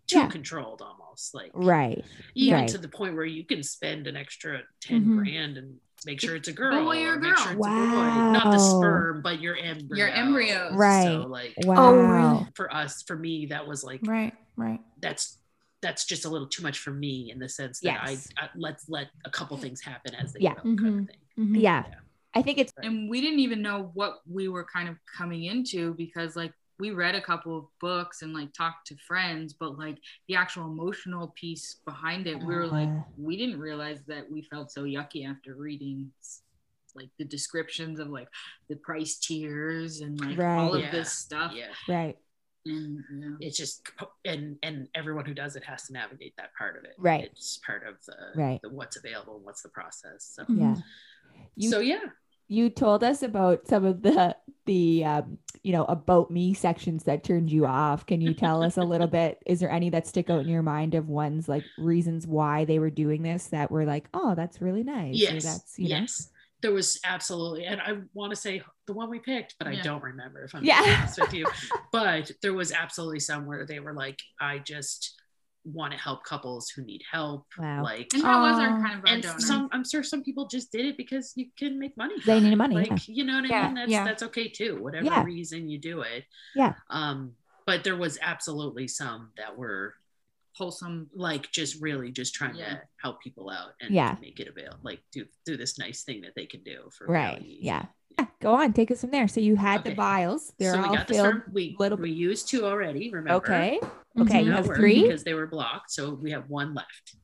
[0.08, 0.28] too Yeah.
[0.30, 2.04] controlled almost, like Right.
[2.36, 2.68] even Right.
[2.70, 5.18] to the point where you can spend an extra 10 Mhm.
[5.18, 7.64] grand and make sure it's a girl boy or or make sure girl.
[7.64, 10.74] it's not the sperm but your embryo Your embryos.
[10.76, 11.06] Right.
[11.06, 11.76] so like Wow.
[11.78, 12.48] Oh, really?
[12.56, 14.80] for us for me that was like Right, right.
[15.02, 15.38] that's
[15.82, 18.30] that's just a little too much for me in the sense that Yes.
[18.38, 20.56] I, I let's let a couple things happen as they Yeah.
[20.56, 21.00] go kind Mhm.
[21.02, 21.62] of thing Mhm.
[21.62, 21.84] Yeah.
[21.88, 21.96] Yeah.
[22.34, 25.94] I think it's and we didn't even know what we were kind of coming into
[25.94, 29.98] because like we read a couple of books and like talked to friends but like
[30.28, 33.04] the actual emotional piece behind it we were like Uh.
[33.18, 36.12] we didn't realize that we felt so yucky after reading
[36.96, 38.28] like the descriptions of like
[38.70, 40.92] the price tiers and like all of Right.
[40.92, 42.18] this stuff yeah right.
[42.66, 43.48] And yeah.
[43.48, 43.88] it's just
[44.24, 47.26] and and everyone who does it has to navigate that part of it Right.
[47.26, 48.62] it's part of the, Right.
[48.62, 50.46] the what's available and what's the process so.
[50.50, 50.76] Yeah.
[51.56, 52.00] You so yeah
[52.48, 54.36] you told us about some of the
[54.66, 58.78] the um, you know about me sections that turned you off can you tell us
[58.78, 61.64] a little bit is there any that stick out in your mind of ones like
[61.78, 65.80] reasons why they were doing this that were like oh that's really nice yes that's
[65.80, 66.30] you know yes
[66.66, 70.02] there was absolutely and i want to say the one we picked but i don't
[70.02, 70.82] remember if i'm Yeah.
[71.00, 71.46] honest with you
[71.92, 75.22] but there was absolutely some where they were like i just
[75.64, 77.84] want to help couples who need help Wow.
[77.84, 78.82] like and that was our Oh.
[78.84, 79.40] kind of our and donor.
[79.40, 82.56] some i'm sure some people just did it because you can make money They need
[82.56, 83.14] money, like yeah.
[83.18, 84.04] you know what i Yeah, mean that's yeah.
[84.06, 85.24] that's okay too whatever Yeah.
[85.24, 86.24] reason you do it
[86.56, 86.74] Yeah.
[86.90, 87.34] um
[87.68, 89.94] but there was absolutely some that were
[90.56, 92.70] wholesome like just really just trying Yeah.
[92.70, 94.16] to help people out and Yeah.
[94.22, 97.38] make it available like do do this nice thing that they can do for right
[97.40, 97.66] really easy.
[97.66, 97.86] yeah
[98.18, 100.86] yeah go on take us from there so you had the vials they're so we
[100.88, 101.44] all got filled sperm.
[101.52, 103.10] We little we used two already.
[103.12, 103.34] Remember?
[103.36, 104.22] okay Mhm.
[104.22, 105.92] okay you have three because they were blocked.
[105.92, 107.16] So we have one left.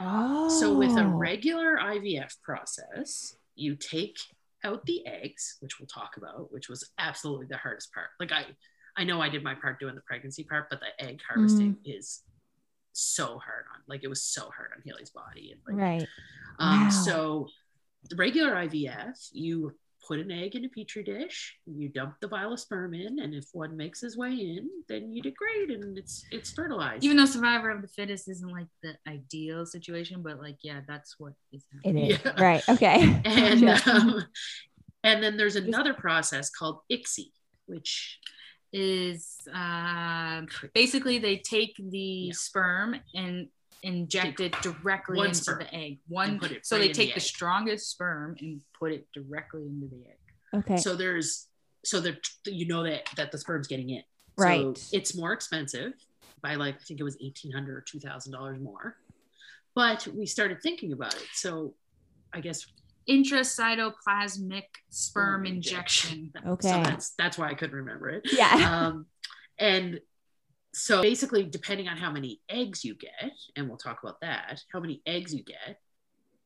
[0.00, 4.16] oh So with a regular IVF process, you take
[4.64, 8.08] out the eggs, which we'll talk about, which was absolutely the hardest part.
[8.18, 8.46] Like I,
[8.96, 12.22] I know I did my part doing the pregnancy part, but the egg harvesting is
[12.92, 13.82] so hard on.
[13.88, 15.52] Like it was so hard on Hayley's body.
[15.52, 16.08] And like, right
[16.58, 16.88] um, Wow.
[16.90, 17.48] So
[18.08, 19.72] the regular IVF, you
[20.06, 23.34] put an egg in a petri dish, you dump the vial of sperm in, and
[23.34, 27.04] if one makes his way in, then you did great, and it's it's fertilized.
[27.04, 31.16] even though survivor of the fittest isn't like the ideal situation but like yeah that's
[31.18, 32.40] what is happening is Yeah.
[32.42, 34.24] right okay and um,
[35.04, 37.30] and then there's another process called ICSI,
[37.66, 38.18] which
[38.72, 42.32] is um, basically they take the Yeah.
[42.34, 43.48] sperm and
[43.82, 45.98] inject Take it directly one into sperm the egg.
[46.08, 49.86] One, so right they in the take the, strongest sperm and put it directly into
[49.88, 50.62] the egg.
[50.62, 51.46] okay so there's
[51.84, 54.02] so that you know that that the sperm's getting in.
[54.36, 54.76] Right.
[54.76, 55.94] So it's more expensive
[56.42, 58.96] by like I think it was eighteen hundred or two thousand dollars more.
[59.74, 61.26] But we started thinking about it.
[61.32, 61.74] So
[62.34, 62.66] I guess
[63.10, 66.32] Intracytoplasmic sperm Sperm injection.
[66.46, 66.68] Okay.
[66.68, 68.22] So that's that's why I couldn't remember it.
[68.32, 68.54] yeah
[68.88, 69.06] Um,
[69.58, 70.00] and
[70.72, 74.78] so basically, depending on how many eggs you get, and we'll talk about that, how
[74.78, 75.80] many eggs you get,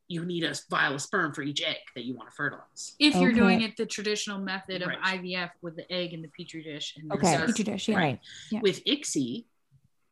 [0.09, 2.95] you need a vial of sperm for each egg that you want to fertilize.
[2.99, 3.39] If you're Okay.
[3.41, 5.21] doing it the traditional method of Right.
[5.21, 6.95] IVF with the egg in the petri dish.
[6.97, 7.37] And then Okay.
[7.47, 7.97] Petri dish, yeah.
[7.99, 8.21] right
[8.63, 9.45] With ICSI,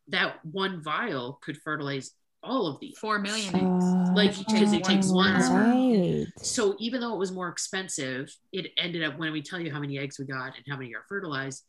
[0.08, 2.10] that one vial could fertilize
[2.42, 2.98] all of these.
[2.98, 3.96] Four million eggs.
[4.08, 8.66] Uh, Like, because it takes one right So even though it was more expensive, it
[8.76, 11.04] ended up when we tell you how many eggs we got and how many are
[11.08, 11.64] fertilized,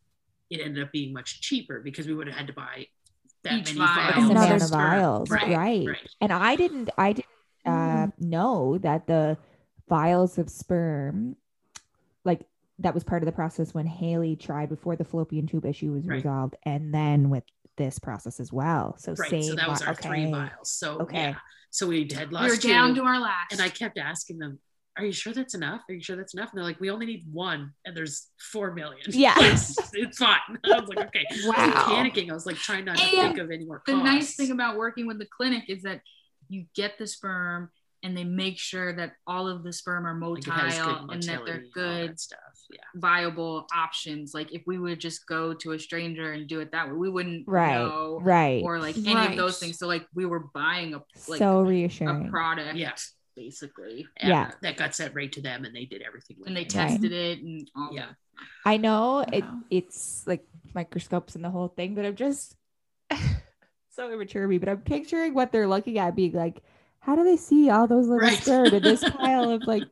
[0.50, 2.88] it ended up being much cheaper because we would have had to buy
[3.44, 4.12] that Each many vial.
[4.14, 4.30] vials.
[4.30, 4.80] Another amount of of sperm.
[4.92, 6.10] vials Right, right, right.
[6.22, 7.28] and i didn't i didn't
[7.66, 7.70] uh
[8.08, 8.12] Mm.
[8.20, 9.38] know that the
[9.90, 11.36] vials of sperm
[12.26, 12.42] like
[12.80, 16.06] that was part of the process when hayley tried before the fallopian tube issue was
[16.06, 16.16] Right.
[16.18, 17.44] resolved and then with
[17.78, 19.30] this process as well so Right.
[19.30, 20.32] same So that was vi- our three okay.
[20.32, 20.72] vials.
[20.72, 21.18] So Okay.
[21.32, 21.36] yeah.
[21.72, 23.52] So we had lost We were down two, to our last.
[23.52, 24.60] and I kept asking them,
[24.96, 25.82] "Are you sure that's enough?
[25.90, 28.74] Are you sure that's enough?" And they're like, "We only need one, and there's four
[28.76, 29.02] million.
[29.10, 29.34] Yeah.
[29.40, 31.86] it's, it's fine." I was like, "Okay." I was Wow.
[31.90, 32.30] panicking.
[32.30, 35.08] I was like trying not to think of any more the nice thing about working
[35.08, 36.02] with the clinic is that
[36.48, 37.72] you get the sperm
[38.04, 41.24] and they make sure that all of the sperm are motile it has good and
[41.24, 42.40] that they're motility and all good that stuff.
[42.70, 42.80] Yeah.
[42.96, 46.88] viable options like if we would just go to a stranger and do it that
[46.90, 49.32] way we wouldn't right know right or like any Right.
[49.32, 52.92] of those things so like we were buying a like so a reassuring product Yeah.
[53.36, 54.52] basically And Yeah.
[54.62, 56.38] That got sent right to them, and they did everything.
[56.40, 56.76] with and they it.
[56.76, 56.90] Right.
[56.90, 58.08] tested it and all Yeah.
[58.08, 58.16] that.
[58.66, 62.56] I know it, it's like microscopes and the whole thing, but I'm just
[63.92, 66.64] so immature of me, but I'm picturing what they're looking at being like,
[67.06, 68.40] how do they see all those little Right.
[68.42, 69.84] sperm in this pile of like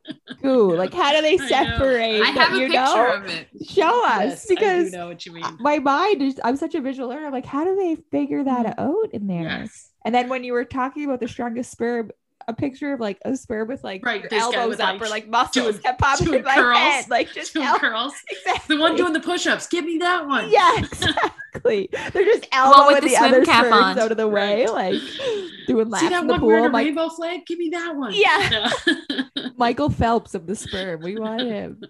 [0.41, 0.73] goo?
[0.77, 2.21] Like, how do they I separate?
[2.21, 3.15] I that, have a you picture know?
[3.17, 3.49] of it.
[3.69, 5.57] Show us Yes, I because know what you mean.
[5.59, 7.25] my mind is, I'm such a visual learner.
[7.27, 8.79] I'm like, how do they figure that mm.
[8.79, 9.43] out in there?
[9.43, 9.89] Yes.
[10.05, 12.11] And then when you were talking about the strongest sperm,
[12.51, 15.09] a picture of like a sperm with like Right, this elbows with, up like, or
[15.09, 17.09] like muscles doing- kept popping doing in my curls, head.
[17.09, 18.13] Like just Two el- girls.
[18.29, 18.75] exactly.
[18.75, 19.67] The one doing the push-ups.
[19.67, 20.49] Give me that one.
[20.51, 21.89] Yeah, exactly.
[21.91, 23.99] They're just with elbowing the the, swim other cap on.
[23.99, 24.93] out of the way, Right.
[24.93, 25.01] like
[25.67, 26.47] doing laps See that in the one pool.
[26.47, 27.45] wearing a I'm like rainbow flag?
[27.45, 28.13] Give me that one.
[28.15, 28.69] Yeah.
[29.07, 29.23] Yeah.
[29.57, 31.01] Michael Phelps of the sperm.
[31.01, 31.81] We want him.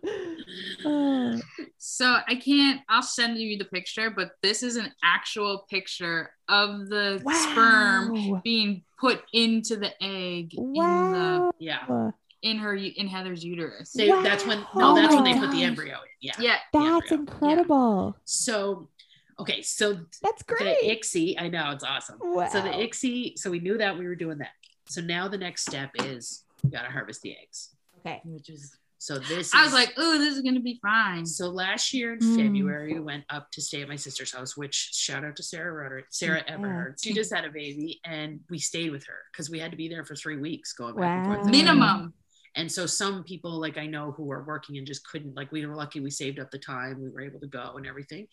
[0.86, 1.40] Oh,
[1.78, 2.82] So I can't.
[2.90, 7.22] I'll send you the picture, but this is an actual picture of the
[7.52, 12.12] sperm being put into the egg in the yeah.
[12.42, 13.92] in her in Heather's uterus.
[13.94, 14.94] They, That's when Wow.
[14.94, 16.00] no, that's when they Oh put the embryo in.
[16.22, 16.34] Yeah.
[16.40, 16.56] Yeah.
[16.74, 17.20] That's embryo.
[17.22, 18.18] incredible.
[18.26, 18.90] So,
[19.40, 20.78] okay, so That's the great.
[20.84, 22.18] ICSI, I know it's awesome.
[22.22, 22.48] wow.
[22.50, 24.52] So the ICSI, so we knew that we were doing that.
[24.86, 27.70] So now the next step is we gotta harvest the eggs.
[28.00, 28.22] okay.
[28.26, 31.26] Which is So this I was is- like, oh, this is gonna be fine.
[31.26, 32.36] So last year in Mm.
[32.36, 35.74] February, we went up to stay at my sister's house, which shout out to Sarah
[35.74, 36.54] Roderick, Sarah Yeah.
[36.54, 36.98] Everhard.
[37.04, 39.88] She just had a baby and we stayed with her because we had to be
[39.88, 41.46] there for three weeks going back and forth.
[41.46, 41.52] Wow.
[41.52, 42.14] Minimum.
[42.54, 45.66] And so some people like I know who are working and just couldn't like we
[45.66, 48.28] were lucky we saved up the time, we were able to go and everything.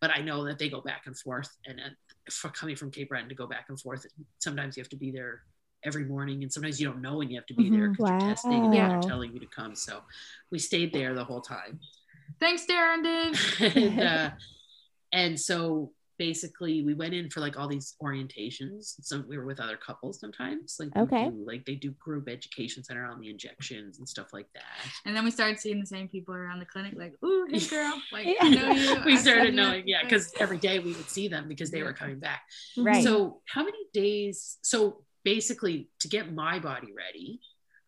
[0.00, 1.90] But I know that they go back and forth and uh,
[2.28, 4.04] for coming from Cape Breton to go back and forth,
[4.40, 5.44] sometimes you have to be there
[5.84, 7.96] every morning and sometimes you don't know when you have to be there Mhm.
[7.96, 8.88] because you're testing and Wow.
[8.88, 9.74] they're telling you to come.
[9.74, 10.02] So
[10.50, 11.80] we stayed there the whole time.
[12.40, 13.76] Thanks, Darren Dave.
[13.76, 14.30] and, uh,
[15.12, 19.60] and so basically we went in for like all these orientations so we were with
[19.60, 21.30] other couples sometimes like Okay.
[21.30, 24.64] do- like they do group education center on the injections and stuff like that
[25.04, 28.02] And then we started seeing the same people around the clinic, like, ooh, hey girl,
[28.10, 28.34] like Yeah.
[28.40, 29.00] I know you.
[29.06, 31.70] we I've started seen you knowing yeah because every day we would see them because
[31.70, 31.84] they Yeah.
[31.84, 32.42] were coming back
[32.76, 33.04] Right.
[33.04, 37.40] so how many days so basically to get my body ready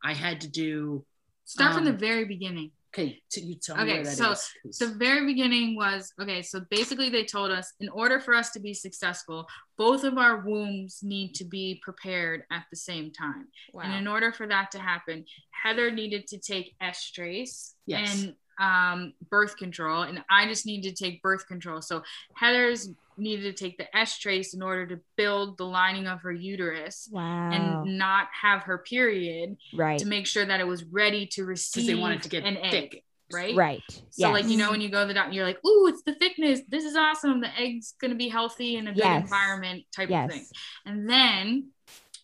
[0.03, 1.05] i had to do
[1.45, 2.71] start from the um, very beginning.
[2.95, 6.43] okay to you tell me Okay, where so is, 'cause- the very beginning was okay
[6.43, 9.47] so basically they told us in order for us to be successful
[9.79, 13.83] both of our wombs need to be prepared at the same time Wow.
[13.85, 15.25] and in order for that to happen
[15.63, 18.25] heather needed to take estrace Yes.
[18.25, 22.03] and um, birth control and i just needed to take birth control so
[22.35, 22.89] heather's
[23.21, 27.51] needed to take the estrace in order to build the lining of her uterus wow.
[27.51, 29.99] and not have her period right.
[29.99, 32.71] to make sure that it was ready to receive they wanted to get an egg
[32.71, 33.83] thick right Right.
[34.11, 36.15] so like you know when you go to the doctor, you're like, "Ooh, it's the
[36.15, 36.63] thickness.
[36.69, 37.41] This is awesome.
[37.41, 39.23] The egg's gonna be healthy in a good Yes.
[39.23, 40.25] environment," type yes.
[40.25, 40.47] of thing.
[40.85, 41.71] And then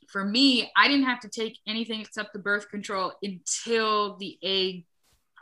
[0.08, 4.84] for me, I didn't have to take anything except the birth control until the egg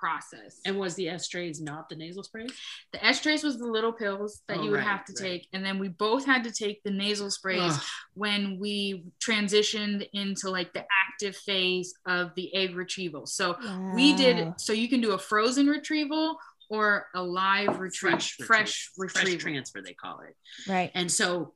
[0.05, 0.61] process.
[0.67, 2.51] and was the estrace not the nasal sprays
[2.93, 5.23] the estrace was the little pills that Oh, you would right, have to right.
[5.31, 7.83] take, and then we both had to take the nasal sprays Ugh.
[8.15, 13.25] when we transitioned into like the active phase of the egg retrieval.
[13.27, 13.57] So
[13.95, 16.37] we did so you can do a frozen retrieval
[16.71, 20.35] or a live fresh fresh, retrieval fresh transfer they call it
[20.71, 20.91] Right.
[20.95, 21.53] and so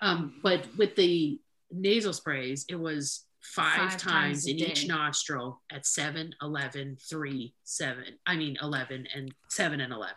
[0.00, 1.38] um but with the
[1.72, 6.98] nasal sprays it was five, Five times, times a in each nostril at 7 11
[7.08, 10.14] 3 7 i mean 11 and 7 and 11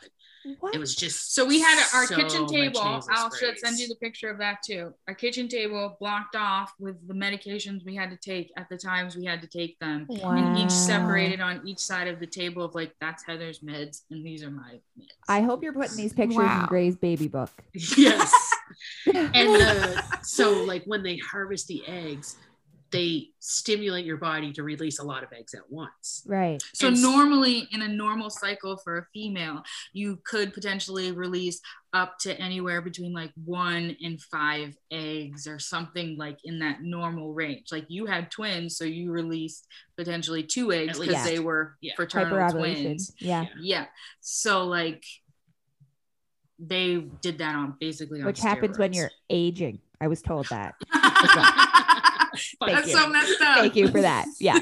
[0.59, 0.75] What?
[0.75, 2.83] it was just so we had our so kitchen table.
[2.83, 4.93] Nasal i'll should send you the picture of that too.
[5.07, 9.15] Our kitchen table blocked off with the medications we had to take at the times
[9.15, 10.05] we had to take them.
[10.21, 14.25] And each separated on each side of the table of like that's heather's meds and
[14.25, 16.61] these are my meds I hope you're putting these pictures Wow.
[16.63, 17.51] in Grey's baby book.
[17.97, 18.31] yes.
[19.13, 22.35] And the, so like when they harvest the eggs
[22.93, 26.63] they stimulate your body to release a lot of eggs at once right.
[26.73, 31.59] So And normally in a normal cycle for a female, you could potentially release
[31.91, 37.33] up to anywhere between like one and five eggs or something like in that normal
[37.33, 37.71] range.
[37.71, 39.67] Like you had twins, so you released
[39.97, 41.25] potentially two eggs because least.
[41.25, 41.93] they were Yeah.
[41.95, 43.11] fraternal twins.
[43.17, 43.45] Yeah.
[43.59, 43.85] Yeah.
[44.21, 45.03] So like
[46.59, 49.79] they did that on basically on Which happens when you're aging.
[49.99, 50.75] I was told that.
[52.59, 52.97] Thank That's you.
[52.97, 53.57] so messed up.
[53.59, 54.25] Thank you for that.
[54.39, 54.59] Yeah.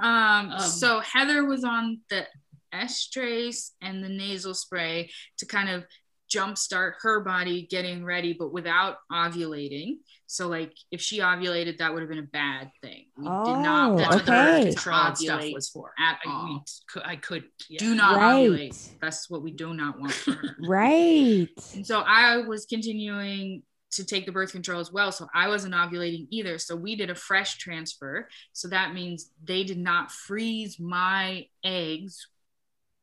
[0.00, 2.26] Um, Um, so Heather was on the
[2.74, 5.84] estrace and the nasal spray to kind of
[6.30, 9.98] jumpstart her body getting ready, but without ovulating.
[10.26, 13.06] So, like, if she ovulated, that would have been a bad thing.
[13.16, 16.18] We did not Oh, that's want what the her birth control stuff was for at
[16.24, 16.64] I, we all.
[16.88, 17.78] could, I could yeah.
[17.78, 18.50] Do not Right.
[18.50, 18.88] ovulate.
[19.00, 20.56] That's what we do not want for her.
[20.68, 21.48] Right.
[21.74, 23.62] And so I was continuing
[23.96, 25.10] to take the birth control as well.
[25.12, 26.58] So I wasn't ovulating either.
[26.58, 28.28] So we did a fresh transfer.
[28.52, 32.28] So that means they did not freeze my eggs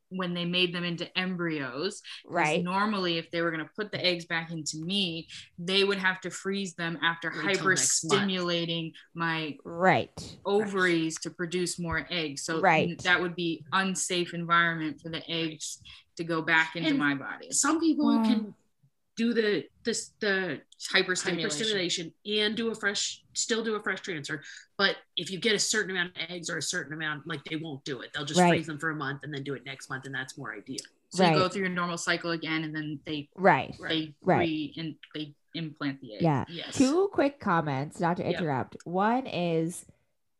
[0.10, 2.02] when they made them into embryos.
[2.26, 2.64] Right.
[2.64, 5.28] Normally, if they were going to put the eggs back into me,
[5.58, 8.22] they would have to freeze them after Wait till next month.
[8.22, 10.38] hyperstimulating my Right.
[10.46, 12.44] ovaries to produce more eggs.
[12.44, 13.02] So Right.
[13.04, 15.80] that would be unsafe environment for the eggs
[16.18, 17.52] to go back into And my body.
[17.52, 18.24] Some people Wow.
[18.24, 18.54] can
[19.16, 20.60] do the this the
[20.94, 21.44] Hyperstimulation.
[21.46, 24.42] hyperstimulation and do a fresh still do a fresh transfer
[24.78, 27.56] but if you get a certain amount of eggs or a certain amount like they
[27.58, 28.50] won't do it they'll just Right.
[28.50, 30.80] freeze them for a month and then do it next month and that's more ideal
[31.10, 33.76] So you go through your normal cycle again, and then they Right.
[33.88, 34.40] they Right.
[34.40, 36.22] re and they implant the egg.
[36.24, 36.46] Yeah.
[36.50, 38.34] yes Two quick comments, not to Yep.
[38.40, 38.78] interrupt.
[38.86, 39.86] One is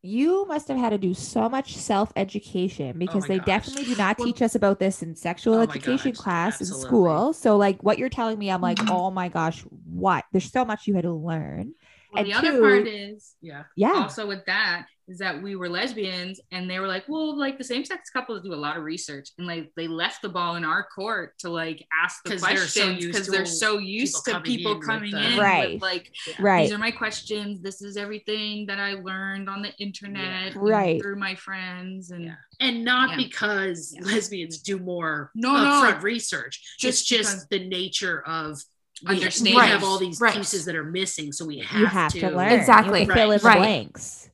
[0.06, 3.46] you must have had to do so much self education because my they gosh.
[3.46, 6.68] definitely do not Well- teach us about this in sexual Oh education gosh, class in
[6.68, 7.32] school.
[7.34, 8.92] So, like, what you're telling me, I'm like, Mhm.
[8.92, 10.26] oh my gosh, what?
[10.34, 11.74] There's so much you had to learn.
[12.12, 13.94] Well, And the other part is yeah Yeah.
[13.94, 17.64] also with that is that we were lesbians and they were like well like the
[17.64, 20.84] same-sex couples do a lot of research and like they left the ball in our
[20.96, 24.82] court to like ask the questions because they're so used people to coming people in
[24.82, 25.74] coming in Right.
[25.74, 26.64] with like right.
[26.64, 31.02] these are my questions this is everything that i learned on the internet and Right.
[31.02, 32.36] through my friends and Yeah.
[32.60, 33.18] and not Yeah.
[33.18, 34.06] because Yeah.
[34.06, 36.02] lesbians do more No, upfront no.
[36.02, 38.62] research Just it's just the nature of
[39.08, 39.56] we, Understanding.
[39.56, 40.34] we have all these Right.
[40.36, 42.52] pieces that are missing so we have, you have to, learn.
[42.54, 43.02] Exactly.
[43.02, 43.58] You have to fill in the Right.
[43.58, 44.30] blanks.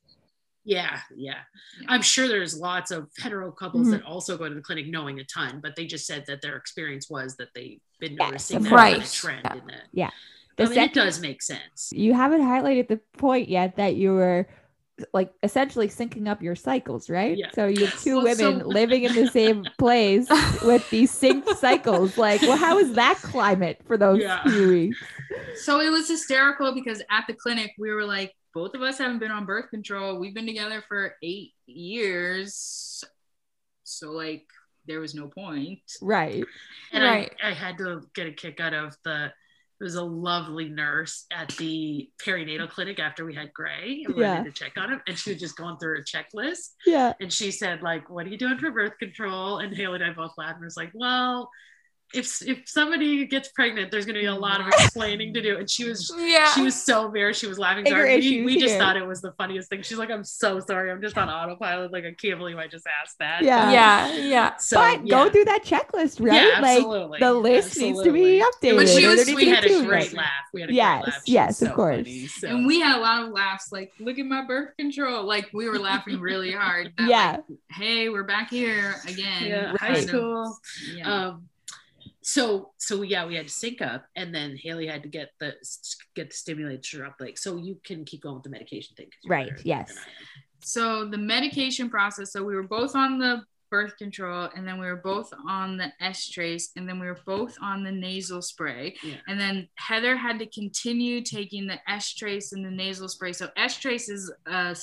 [0.69, 1.33] Yeah, yeah.
[1.81, 1.87] Yeah.
[1.87, 3.91] I'm sure there's lots of hetero couples Mhm.
[3.91, 6.55] that also go to the clinic knowing a ton, but they just said that their
[6.57, 9.13] experience was that they've been Yes, noticing of that kind of course.
[9.13, 9.83] trend in that.
[9.91, 10.09] Yeah.
[10.59, 11.89] I The mean, it does make sense.
[11.93, 14.47] you haven't highlighted the point yet that you were
[15.13, 17.37] like essentially syncing up your cycles, right?
[17.37, 17.51] Yeah.
[17.53, 20.27] So you have two Well, so- women living in the same place
[20.61, 22.17] with these synced cycles.
[22.17, 24.43] Like, well, how is that climate for those Yeah.
[24.43, 24.97] few weeks?
[25.63, 29.19] so it was hysterical because at the clinic we were like both of us haven't
[29.19, 33.03] been on birth control we've been together for eight years
[33.83, 34.45] so like
[34.85, 36.43] there was no point Right.
[36.91, 37.31] And Right.
[37.43, 39.25] I, I had to get a kick out of the
[39.79, 44.21] it was a lovely nurse at the perinatal clinic after we had Grey and we
[44.23, 44.43] Yeah.
[44.43, 45.01] to check on him.
[45.07, 46.71] And she was just going through a checklist.
[46.85, 47.13] Yeah.
[47.21, 49.59] And she said, like, what are you doing for birth control?
[49.59, 51.49] And Haley and I both laughed and was like, well,
[52.13, 55.57] if if somebody gets pregnant, there's gonna be a lot of explaining to do.
[55.57, 56.51] And she was Yeah.
[56.53, 57.39] she was so embarrassed.
[57.41, 57.85] She was laughing.
[57.85, 58.09] so Bigger hard.
[58.09, 59.81] We, issues we just thought it was the funniest thing.
[59.83, 60.91] She's like, I'm so sorry.
[60.91, 61.91] I'm just on autopilot.
[61.91, 63.43] Like, I can't believe I just asked that.
[63.43, 63.71] Yeah.
[63.71, 64.15] yeah.
[64.15, 64.55] Yeah.
[64.57, 65.23] So, but yeah.
[65.23, 66.33] go through that checklist, right?
[66.35, 67.19] Yeah, like absolutely.
[67.19, 68.75] the list needs to be updated.
[68.77, 70.13] But she was, we had a two, great right?
[70.13, 70.27] laugh.
[70.53, 71.21] We had a Yes, great laugh.
[71.25, 71.97] She yes, was of so course.
[71.97, 72.47] funny, so.
[72.47, 75.69] and we had a lot of laughs like look at my birth control like we
[75.69, 77.31] were laughing really hard that, Yeah.
[77.47, 80.57] like, hey we're back here again yeah, high kind of- school.
[80.95, 81.13] yeah.
[81.27, 81.49] Um,
[82.33, 85.53] so so yeah, we had to sync up, and then Hayley had to get the
[86.15, 87.15] get the stimulator up.
[87.19, 89.87] Like, so you can keep going with the medication thing Right, better at that yes.
[89.89, 90.43] than I am.
[90.61, 94.87] so the medication process so we were both on the birth control and then we
[94.87, 99.17] were both on the estrace and then we were both on the nasal spray Yeah.
[99.27, 104.09] and then heather had to continue taking the estrace and the nasal spray so estrace
[104.09, 104.75] is a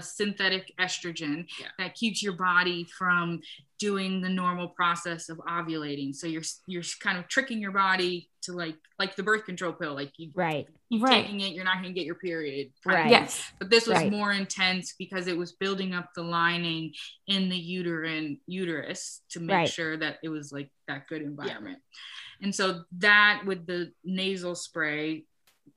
[0.00, 1.66] synthetic estrogen Yeah.
[1.78, 3.40] that keeps your body from
[3.78, 8.52] doing the normal process of ovulating so you're you're kind of tricking your body to
[8.52, 10.66] like like the birth control pill like you Right.
[10.88, 11.22] you Right.
[11.24, 13.08] taking it you're not going to get your period Right.
[13.10, 13.42] Yes.
[13.60, 14.10] but this was Right.
[14.10, 16.92] more intense because it was building up the lining
[17.28, 19.68] in the uterine uterus to make Right.
[19.68, 21.78] sure that it was like that good environment
[22.42, 25.24] and so that with the nasal spray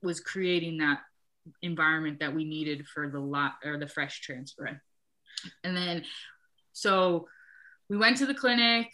[0.02, 1.00] was creating that
[1.62, 4.80] environment that we needed for the lot or the fresh transfer
[5.64, 6.04] and then
[6.72, 7.28] so
[7.92, 8.90] we went to the clinic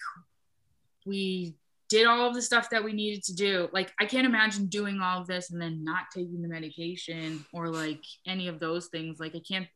[1.07, 1.55] we
[1.89, 3.69] did all of the stuff that we needed to do.
[3.73, 7.69] Like, I can't imagine doing all of this and then not taking the medication or
[7.69, 9.19] like any of those things.
[9.19, 9.69] Like, I can't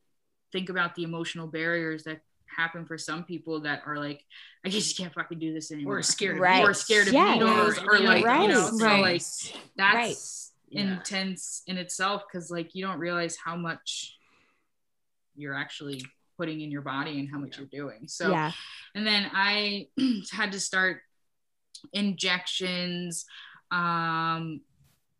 [0.51, 4.23] think about the emotional barriers that happen for some people that are like,
[4.63, 5.97] I just can't fucking do this anymore.
[5.97, 6.37] Or scared.
[6.39, 6.63] Right.
[6.63, 7.33] Or scared of Yes.
[7.39, 8.77] needles or Yeah, like, you know, right.
[8.77, 9.01] so Right.
[9.01, 9.21] like
[9.75, 10.81] that's Yeah.
[10.81, 14.17] intense in itself because like you don't realize how much
[15.35, 16.03] you're actually
[16.37, 18.07] putting in your body and how much you're doing.
[18.07, 18.51] So yeah.
[18.95, 19.87] and then I
[20.31, 21.01] had to start
[21.91, 23.25] injections.
[23.71, 24.61] Um,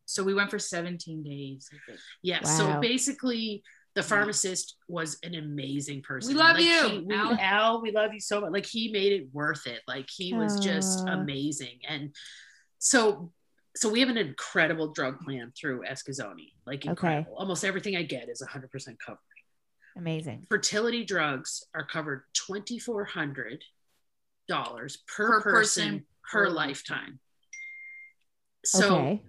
[0.06, 1.70] so we went for 17 days.
[1.72, 1.94] I.
[2.22, 2.40] Yeah.
[2.44, 2.50] Wow.
[2.50, 3.64] So basically,
[3.96, 6.34] the pharmacist was an amazing person.
[6.34, 7.38] We love Like, you, he- we, Al.
[7.40, 7.82] Al.
[7.82, 8.52] We love you so much.
[8.52, 9.82] Like he made it worth it.
[9.88, 11.80] Like he was just amazing.
[11.88, 12.16] And
[12.80, 13.32] so,
[13.76, 16.54] so we have an incredible drug plan through Eskasoni.
[16.66, 17.36] Like incredible.
[17.38, 19.20] Almost everything I get is 100% covered.
[19.98, 20.48] Amazing.
[20.50, 23.60] Fertility drugs are covered $2,400
[24.50, 27.20] per, Per person, person, per per lifetime.
[28.66, 29.22] So okay.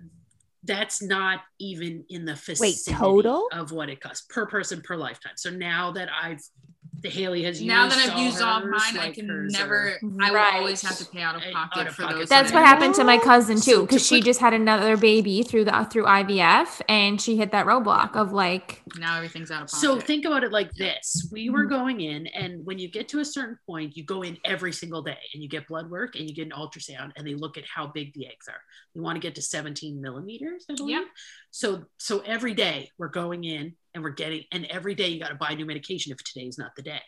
[0.62, 3.48] that's not even in the vicinity total?
[3.52, 5.34] of what it costs per person per lifetime.
[5.36, 6.73] So now that I've the
[7.10, 9.74] Haley has used now that I've all used all hers, mine, I can never.
[9.74, 10.54] are- I will Right.
[10.54, 12.22] always have to pay out of pocket out of for pocket those.
[12.24, 15.42] for That's what happened to my cousin too, to because she just had another baby
[15.42, 19.68] through the through IVF, and she hit that roadblock of like, Now everything's out of
[19.68, 19.80] pocket.
[19.80, 21.54] So think about it like this: we Mm-hmm.
[21.54, 24.72] were going in, and when you get to a certain point, you go in every
[24.72, 27.58] single day, and you get blood work, and you get an ultrasound, and they look
[27.58, 28.60] at how big the eggs are.
[28.94, 30.96] We want to get to 17 millimeters, I believe.
[30.98, 31.04] Yep.
[31.50, 35.28] So, so every day we're going in, and we're getting, and every day you got
[35.28, 37.00] to buy new medication if today's not the day.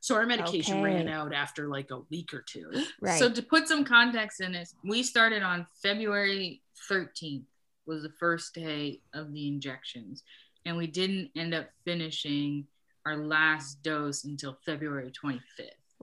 [0.00, 2.70] So our medication ran out after like a week or two.
[3.00, 3.18] Right.
[3.18, 7.42] So to put some context in this, we started on February 13th
[7.86, 10.22] was the first day of the injections,
[10.66, 12.66] and we didn't end up finishing
[13.06, 15.40] our last dose until February 25th.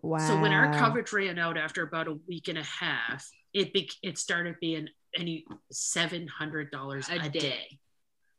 [0.01, 0.17] wow.
[0.17, 3.89] So when our coverage ran out after about a week and a half, it be,
[4.03, 7.39] it started being any seven hundred dollars A a, day.
[7.39, 7.79] day.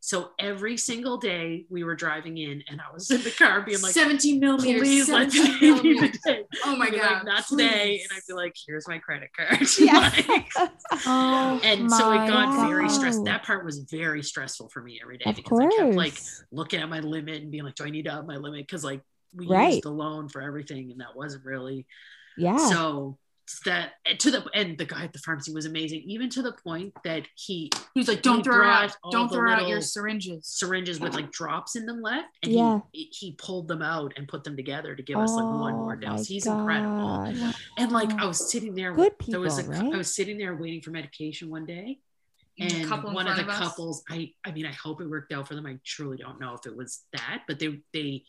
[0.06, 3.80] So every single day we were driving in, and I was in the car being
[3.82, 4.80] like, 17 millimeters.
[4.80, 6.20] "Please let 17 me leave millimeters.
[6.24, 7.12] today." Oh my god!
[7.12, 8.06] like, not today, please.
[8.08, 9.98] and I'd be like, "Here's my credit card." Yeah.
[9.98, 10.46] Like,
[11.06, 12.92] oh, and so it got very God.
[12.94, 13.24] stressed.
[13.24, 15.74] That part was very stressful for me every day of because course.
[15.76, 16.14] I kept like
[16.52, 18.84] looking at my limit and being like, "Do I need to up my limit?" Because
[18.84, 19.00] like
[19.34, 19.70] we Right.
[19.72, 21.84] used the loan for everything, and that wasn't really
[22.38, 22.58] yeah.
[22.68, 23.18] so
[23.64, 26.92] that to the and the guy at the pharmacy was amazing, even to the point
[27.04, 31.14] that he He was like, "Don't throw out, don't throw out your syringes." syringes with
[31.14, 32.80] like drops in them left, and Yeah.
[32.92, 35.78] he he pulled them out and put them together to give us like one oh
[35.78, 36.18] more Oh dose.
[36.20, 37.34] my He's incredible.
[37.78, 39.94] And like I was sitting there, Good there was a people, right?
[39.94, 42.00] I was sitting there waiting for medication one day,
[42.58, 43.58] And a and couple in one of the of us.
[43.58, 45.66] couples, I I mean, I hope it worked out for them.
[45.66, 48.24] I truly don't know if it was that, but they they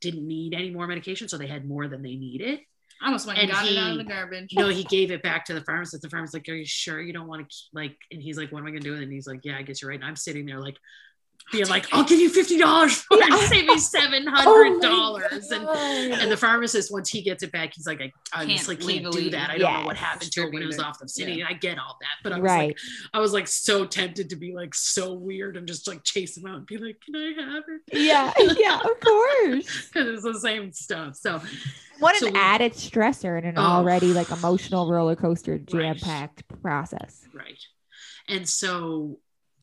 [0.00, 2.60] didn't need any more medication, so they had more than they needed.
[3.02, 4.52] I almost went and, And got it out of the garbage.
[4.54, 6.02] No, he gave it back to the pharmacist.
[6.02, 8.60] The pharmacist's like, "Are you sure you don't want to like?" And he's like, "What
[8.60, 10.44] am I gonna do?" And he's like, "Yeah, I guess you're right." And I'm sitting
[10.44, 10.76] there like,
[11.52, 13.48] being like, "I'll give you fifty dollars for it.
[13.48, 17.50] Save me seven Oh hundred my dollars." and and the pharmacist, once he gets it
[17.52, 19.50] back, he's like, "I obviously can't, legally- do that.
[19.50, 21.46] I don't know what happened to it when it was off the city." Yeah.
[21.46, 22.68] And I get all that, but I was right.
[22.68, 22.78] like,
[23.14, 26.46] I was like so tempted to be like so weird and just like chase him
[26.46, 28.32] out and be like, "Can I have it?" yeah.
[28.58, 28.78] Yeah.
[28.78, 29.88] Of course.
[29.92, 31.16] because it's the same stuff.
[31.16, 31.40] So
[32.00, 33.62] What So an we- added stressor in an Oh.
[33.62, 37.26] already like emotional roller coaster jam packed process.
[37.32, 37.58] Right.
[38.28, 39.18] And so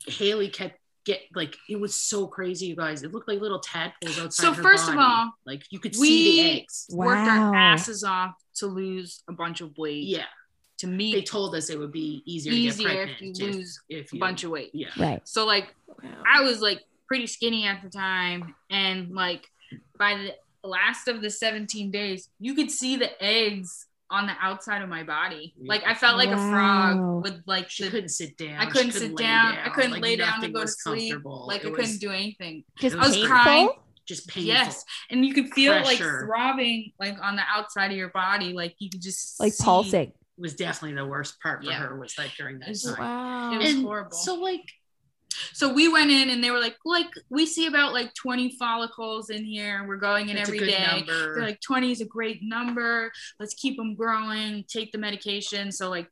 [0.07, 3.01] Hayley kept get like it was so crazy, you guys.
[3.03, 4.43] It looked like little tadpoles outside.
[4.43, 6.85] So her first of all, like you could we- see the eggs.
[6.91, 7.47] Worked Wow.
[7.49, 10.03] our asses off to lose a bunch of weight.
[10.03, 10.25] Yeah.
[10.79, 14.11] To me, They told us it would be easier, easier to if you lose if
[14.11, 14.71] a you, bunch of weight.
[14.73, 14.89] yeah.
[14.97, 15.27] Right.
[15.27, 15.73] So like
[16.25, 19.47] I was like pretty skinny at the time, and like
[19.97, 24.81] by the last of the 17 days, you could see the eggs on the outside
[24.81, 25.53] of my body.
[25.59, 27.89] Like I felt like a frog with like She the.
[27.91, 28.55] couldn't sit down.
[28.59, 29.57] I she couldn't sit lay down.
[29.57, 31.15] I couldn't like, lay down to go to sleep.
[31.25, 32.63] Like It I was couldn't do anything.
[32.79, 33.27] Just I was painful.
[33.29, 33.69] crying.
[34.07, 34.47] just painful.
[34.47, 38.75] Yes, and you could feel like throbbing, like on the outside of your body, like
[38.79, 40.13] you could just like see- pulsing.
[40.37, 41.79] It was definitely the worst part for Yeah.
[41.79, 42.95] her was like during that time.
[42.99, 43.53] wow.
[43.53, 44.11] It was and horrible.
[44.15, 44.61] So like
[45.53, 49.29] So we went in and they were like, like we see about like 20 follicles
[49.29, 49.85] in here.
[49.87, 51.35] We're going in it's every number.
[51.35, 53.11] They're like 20 is a great number.
[53.39, 54.65] Let's keep them growing.
[54.67, 55.71] Take the medication.
[55.71, 56.07] So like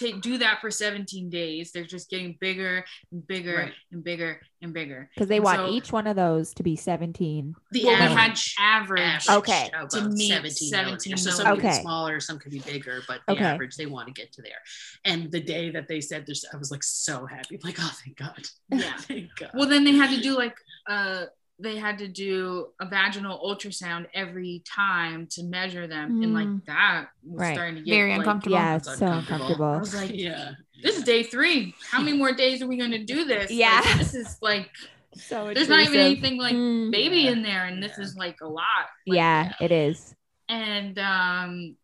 [0.00, 1.72] take do that for 17 days.
[1.72, 3.72] They're just getting bigger and bigger Right.
[3.92, 5.08] and bigger and bigger.
[5.14, 7.54] Because they And want so- each one of those to be 17.
[7.72, 9.28] the Well, average, average.
[9.28, 9.68] average Okay.
[9.68, 11.22] about To meet 17, 17 millimeters.
[11.24, 11.62] So some millimeters.
[11.74, 13.44] could be smaller, some could be bigger, but the Okay.
[13.44, 14.60] average they want to get to there.
[15.04, 17.58] And the day that they said this, I was like so happy.
[17.62, 18.42] Like, oh thank God.
[18.72, 18.96] Yeah.
[18.98, 19.50] thank God.
[19.54, 20.56] Well, then they had to do like
[20.88, 21.26] uh
[21.62, 26.64] they had to do a vaginal ultrasound every time to measure them, and like Mm.
[26.66, 27.54] that was Right.
[27.54, 28.56] starting to get Very like, uncomfortable.
[28.56, 29.78] Yeah, It's it's so I uncomfortable.
[29.78, 30.52] was like, yeah.
[30.82, 31.74] this is day three.
[31.90, 33.50] How many more days are we gonna do this?
[33.50, 33.96] Like, Yeah.
[33.98, 34.70] this is like
[35.16, 36.92] So there's not even anything like Mm.
[36.92, 37.30] baby Yeah.
[37.32, 38.04] in there, and this Yeah.
[38.04, 38.86] is like a lot.
[39.06, 40.14] Like, yeah, it is.
[40.48, 41.76] And um,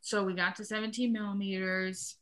[0.00, 2.16] so we got to 17 millimeters,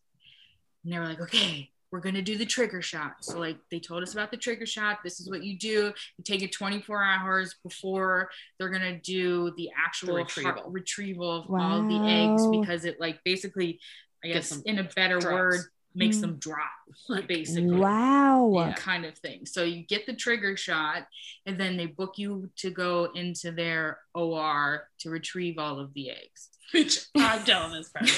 [0.84, 3.16] and they were like, okay, we're gonna do the trigger shot.
[3.20, 4.99] So like they told us about the trigger shot.
[5.03, 5.93] This is what you do.
[6.18, 10.70] You take it 24 hours before they're gonna do the actual The retrieval, retrieval.
[10.70, 13.80] retrieval of all the eggs because it like basically,
[14.24, 15.32] I guess in a better drops.
[15.32, 15.61] word,
[15.95, 16.20] makes Mm.
[16.20, 16.70] them drop,
[17.26, 18.53] basically Wow.
[18.55, 18.72] Yeah.
[18.74, 19.47] kind of thing.
[19.47, 21.07] So you get the trigger shot,
[21.47, 26.11] and then they book you to go into their OR to retrieve all of the
[26.11, 26.51] eggs.
[26.72, 28.08] Which I'm telling this part.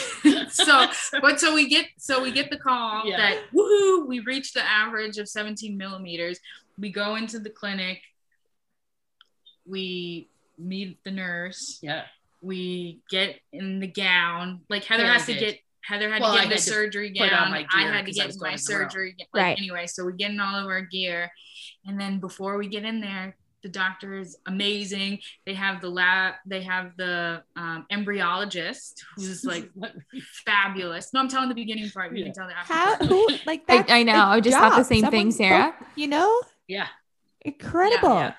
[0.51, 0.86] So,
[1.20, 3.16] but so we get so we get the call Yeah.
[3.16, 6.40] that woohoo, we reached the average of 17 millimeters.
[6.78, 8.01] We go into the clinic.
[9.66, 10.28] We
[10.59, 11.78] meet the nurse.
[11.82, 12.05] yeah.
[12.42, 14.61] We get in the gown.
[14.70, 17.11] Like Heather Hayley has to get Heather had Well, to I get in the surgery
[17.11, 17.53] gown.
[17.55, 18.90] I had to get in my in the room.
[18.90, 19.16] surgery.
[19.18, 19.59] Like Right.
[19.59, 21.30] anyway, so we get in all of our gear,
[21.86, 25.18] and then before we get in there, the doctor is amazing.
[25.46, 29.70] They have the lab, they have the um, embryologist who's like
[30.46, 31.12] fabulous.
[31.12, 32.12] No, I'm telling the beginning part.
[32.12, 32.24] You Yeah.
[32.26, 33.08] can tell the after How part.
[33.08, 33.90] who like I, that?
[33.90, 34.24] I know.
[34.26, 35.74] I just thought the same thing, Sarah.
[35.96, 36.86] You know, Yeah.
[37.42, 38.08] incredible.
[38.14, 38.20] Yeah.
[38.28, 38.34] Yeah,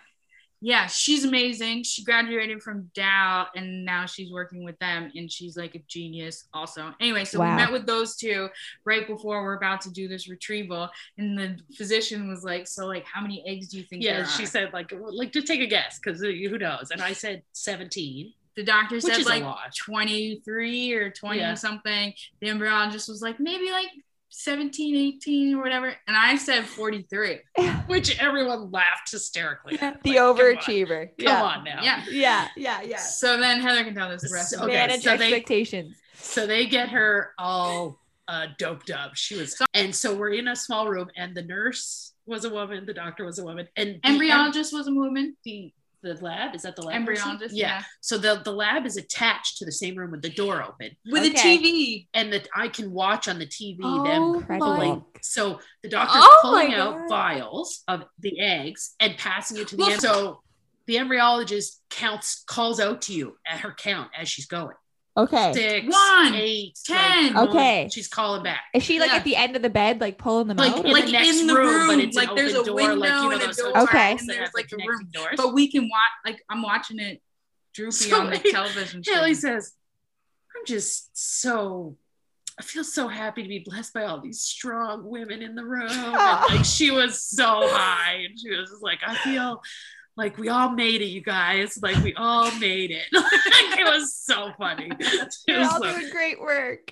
[0.87, 1.83] she's amazing.
[1.83, 6.47] She graduated from Dal and now she's working with them and she's like a genius
[6.53, 6.93] also.
[6.99, 7.49] Anyway, so Wow.
[7.49, 8.47] we met with those two
[8.85, 13.05] right before we're about to do this retrieval and the physician was like, "So like
[13.05, 14.17] how many eggs do you think Yeah.
[14.17, 16.91] there She are?" said, like, like, just take a guess because uh, who knows?
[16.91, 18.33] And I said 17.
[18.55, 19.43] the doctor said like
[19.77, 21.53] 23 or 20 Yeah.
[21.55, 22.13] something.
[22.41, 23.87] The embryologist was like maybe like
[24.31, 25.87] 17, 18 or whatever.
[26.07, 27.39] And I said 43.
[27.87, 30.01] Which everyone laughed hysterically at.
[30.03, 31.07] the Like, overachiever.
[31.07, 31.43] Come yeah.
[31.43, 31.81] on now.
[31.83, 32.03] Yeah.
[32.09, 32.97] Yeah, yeah, yeah.
[32.97, 34.71] So then Heather can tell us the rest So- of it.
[34.71, 35.95] okay, Manage so they- expectations.
[36.15, 39.15] So they get her all uh, doped up.
[39.15, 42.85] She was, and so we're in a small room, and the nurse was a woman,
[42.85, 45.35] the doctor was a woman, and the Embryologist was a woman.
[45.43, 45.73] the
[46.03, 47.31] the lab is that the lab person?
[47.37, 47.67] Embryologist, yeah.
[47.77, 47.83] yeah.
[48.01, 51.23] So the the lab is attached to the same room with the door open, With
[51.23, 51.55] Okay.
[51.55, 52.07] a TV.
[52.13, 54.35] and that I can watch on the TV Oh them.
[54.41, 54.77] Incredible.
[54.77, 59.75] my So the doctor's Oh pulling out vials of the eggs and passing it to
[59.77, 60.41] the Well, em- so
[60.87, 64.75] the embryologist counts calls out to you at her count as she's going
[65.17, 65.51] Okay.
[65.53, 67.33] six, One, eight, ten.
[67.33, 67.89] like, Okay.
[67.91, 68.61] she's calling back.
[68.73, 69.17] Is she like Yeah.
[69.17, 70.85] at the end of the bed, like pulling them Like out?
[70.85, 72.73] in like the next in the room, room, but it's an like there's a open
[72.75, 74.11] door, like, you know, window and a those door, Okay.
[74.11, 74.85] and there's like a room.
[74.87, 75.33] connecting doors.
[75.37, 77.21] But we can watch, like I'm watching it
[77.73, 79.03] droopy So on the Hayley- television.
[79.05, 79.73] Hayley says,
[80.55, 81.97] I'm just so
[82.59, 85.89] I feel so happy to be blessed by all these strong women in the room.
[85.89, 89.61] And, like she was so high and she was just like, I feel
[90.17, 91.77] like we all made it, you guys.
[91.81, 93.05] Like we all made it.
[93.73, 94.91] It was so funny.
[95.47, 96.91] You're all so- doing great work.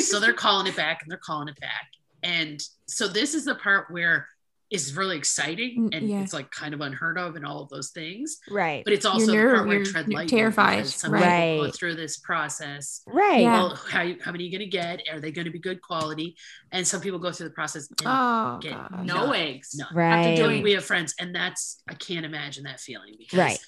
[0.00, 1.88] so they're calling it back and they're calling it back.
[2.22, 4.26] And so this is the part where
[4.70, 6.20] it's really exciting Mm, and yeah.
[6.22, 8.38] it's like kind of unheard of and all of those things.
[8.50, 8.82] right.
[8.84, 10.36] But it's also the nerve- part where you're- tread you're lightly.
[10.38, 11.58] terrified, right.
[11.60, 13.02] go through this process.
[13.06, 13.42] right.
[13.42, 13.52] Yeah.
[13.62, 15.02] Well, how, you- how many are you going to get?
[15.10, 16.36] Are they going to be good quality?
[16.72, 19.74] And some people go through the process and Oh get no eggs.
[19.76, 19.86] No.
[19.94, 20.30] Right.
[20.30, 23.58] After doing we have friends, and that's I can't imagine that feeling because Right.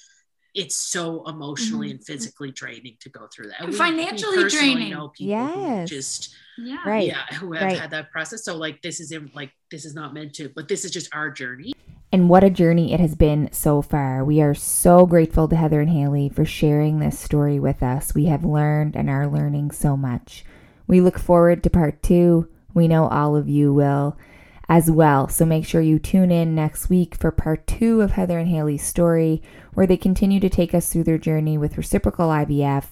[0.59, 1.91] It's so emotionally Mhm.
[1.93, 3.61] and physically draining to go through that.
[3.61, 4.91] And We- financially we draining.
[4.91, 5.89] Know people who Yes.
[5.89, 6.79] just Yeah.
[6.85, 7.07] Right.
[7.07, 7.79] yeah who have Right.
[7.79, 8.45] had that process.
[8.45, 11.09] So like this is in, like this is not meant to, but this is just
[11.15, 11.73] our journey.
[12.11, 14.25] And what a journey it has been so far.
[14.25, 18.15] We are so grateful to Heather and Hayley for sharing this story with us.
[18.15, 20.45] We have learned and are learning so much.
[20.89, 22.49] We look forward to part two.
[22.75, 24.17] We know all of you will
[24.69, 25.29] as well.
[25.29, 28.85] So make sure you tune in next week for part two of Heather and Hayley's
[28.85, 29.43] story,
[29.75, 32.85] where they continue to take us through their journey with reciprocal IVF.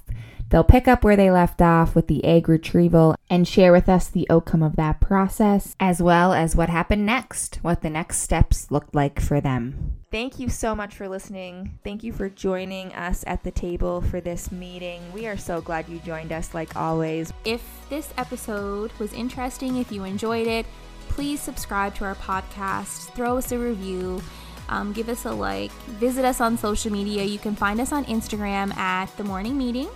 [0.48, 4.08] They'll pick up where they left off with the egg retrieval and share with us
[4.08, 8.70] the outcome of that process, as well as what happened next, what the next steps
[8.70, 9.96] looked like for them.
[10.12, 11.78] Thank you so much for listening.
[11.82, 15.02] Thank you for joining us at the table for this meeting.
[15.12, 17.32] We are so glad you joined us, like always.
[17.44, 20.64] If this episode was interesting, if you enjoyed it,
[21.08, 24.22] please subscribe to our podcast, throw us a review,
[24.68, 27.24] um, give us a like, visit us on social media.
[27.24, 29.88] You can find us on Instagram at The Morning Meeting,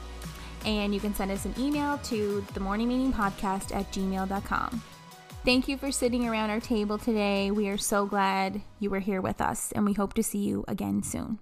[0.65, 4.83] and you can send us an email to the morning meeting podcast at gmail.com.
[5.45, 7.51] Thank you for sitting around our table today.
[7.51, 10.65] We are so glad you were here with us, and we hope to see you
[10.69, 11.39] again soon.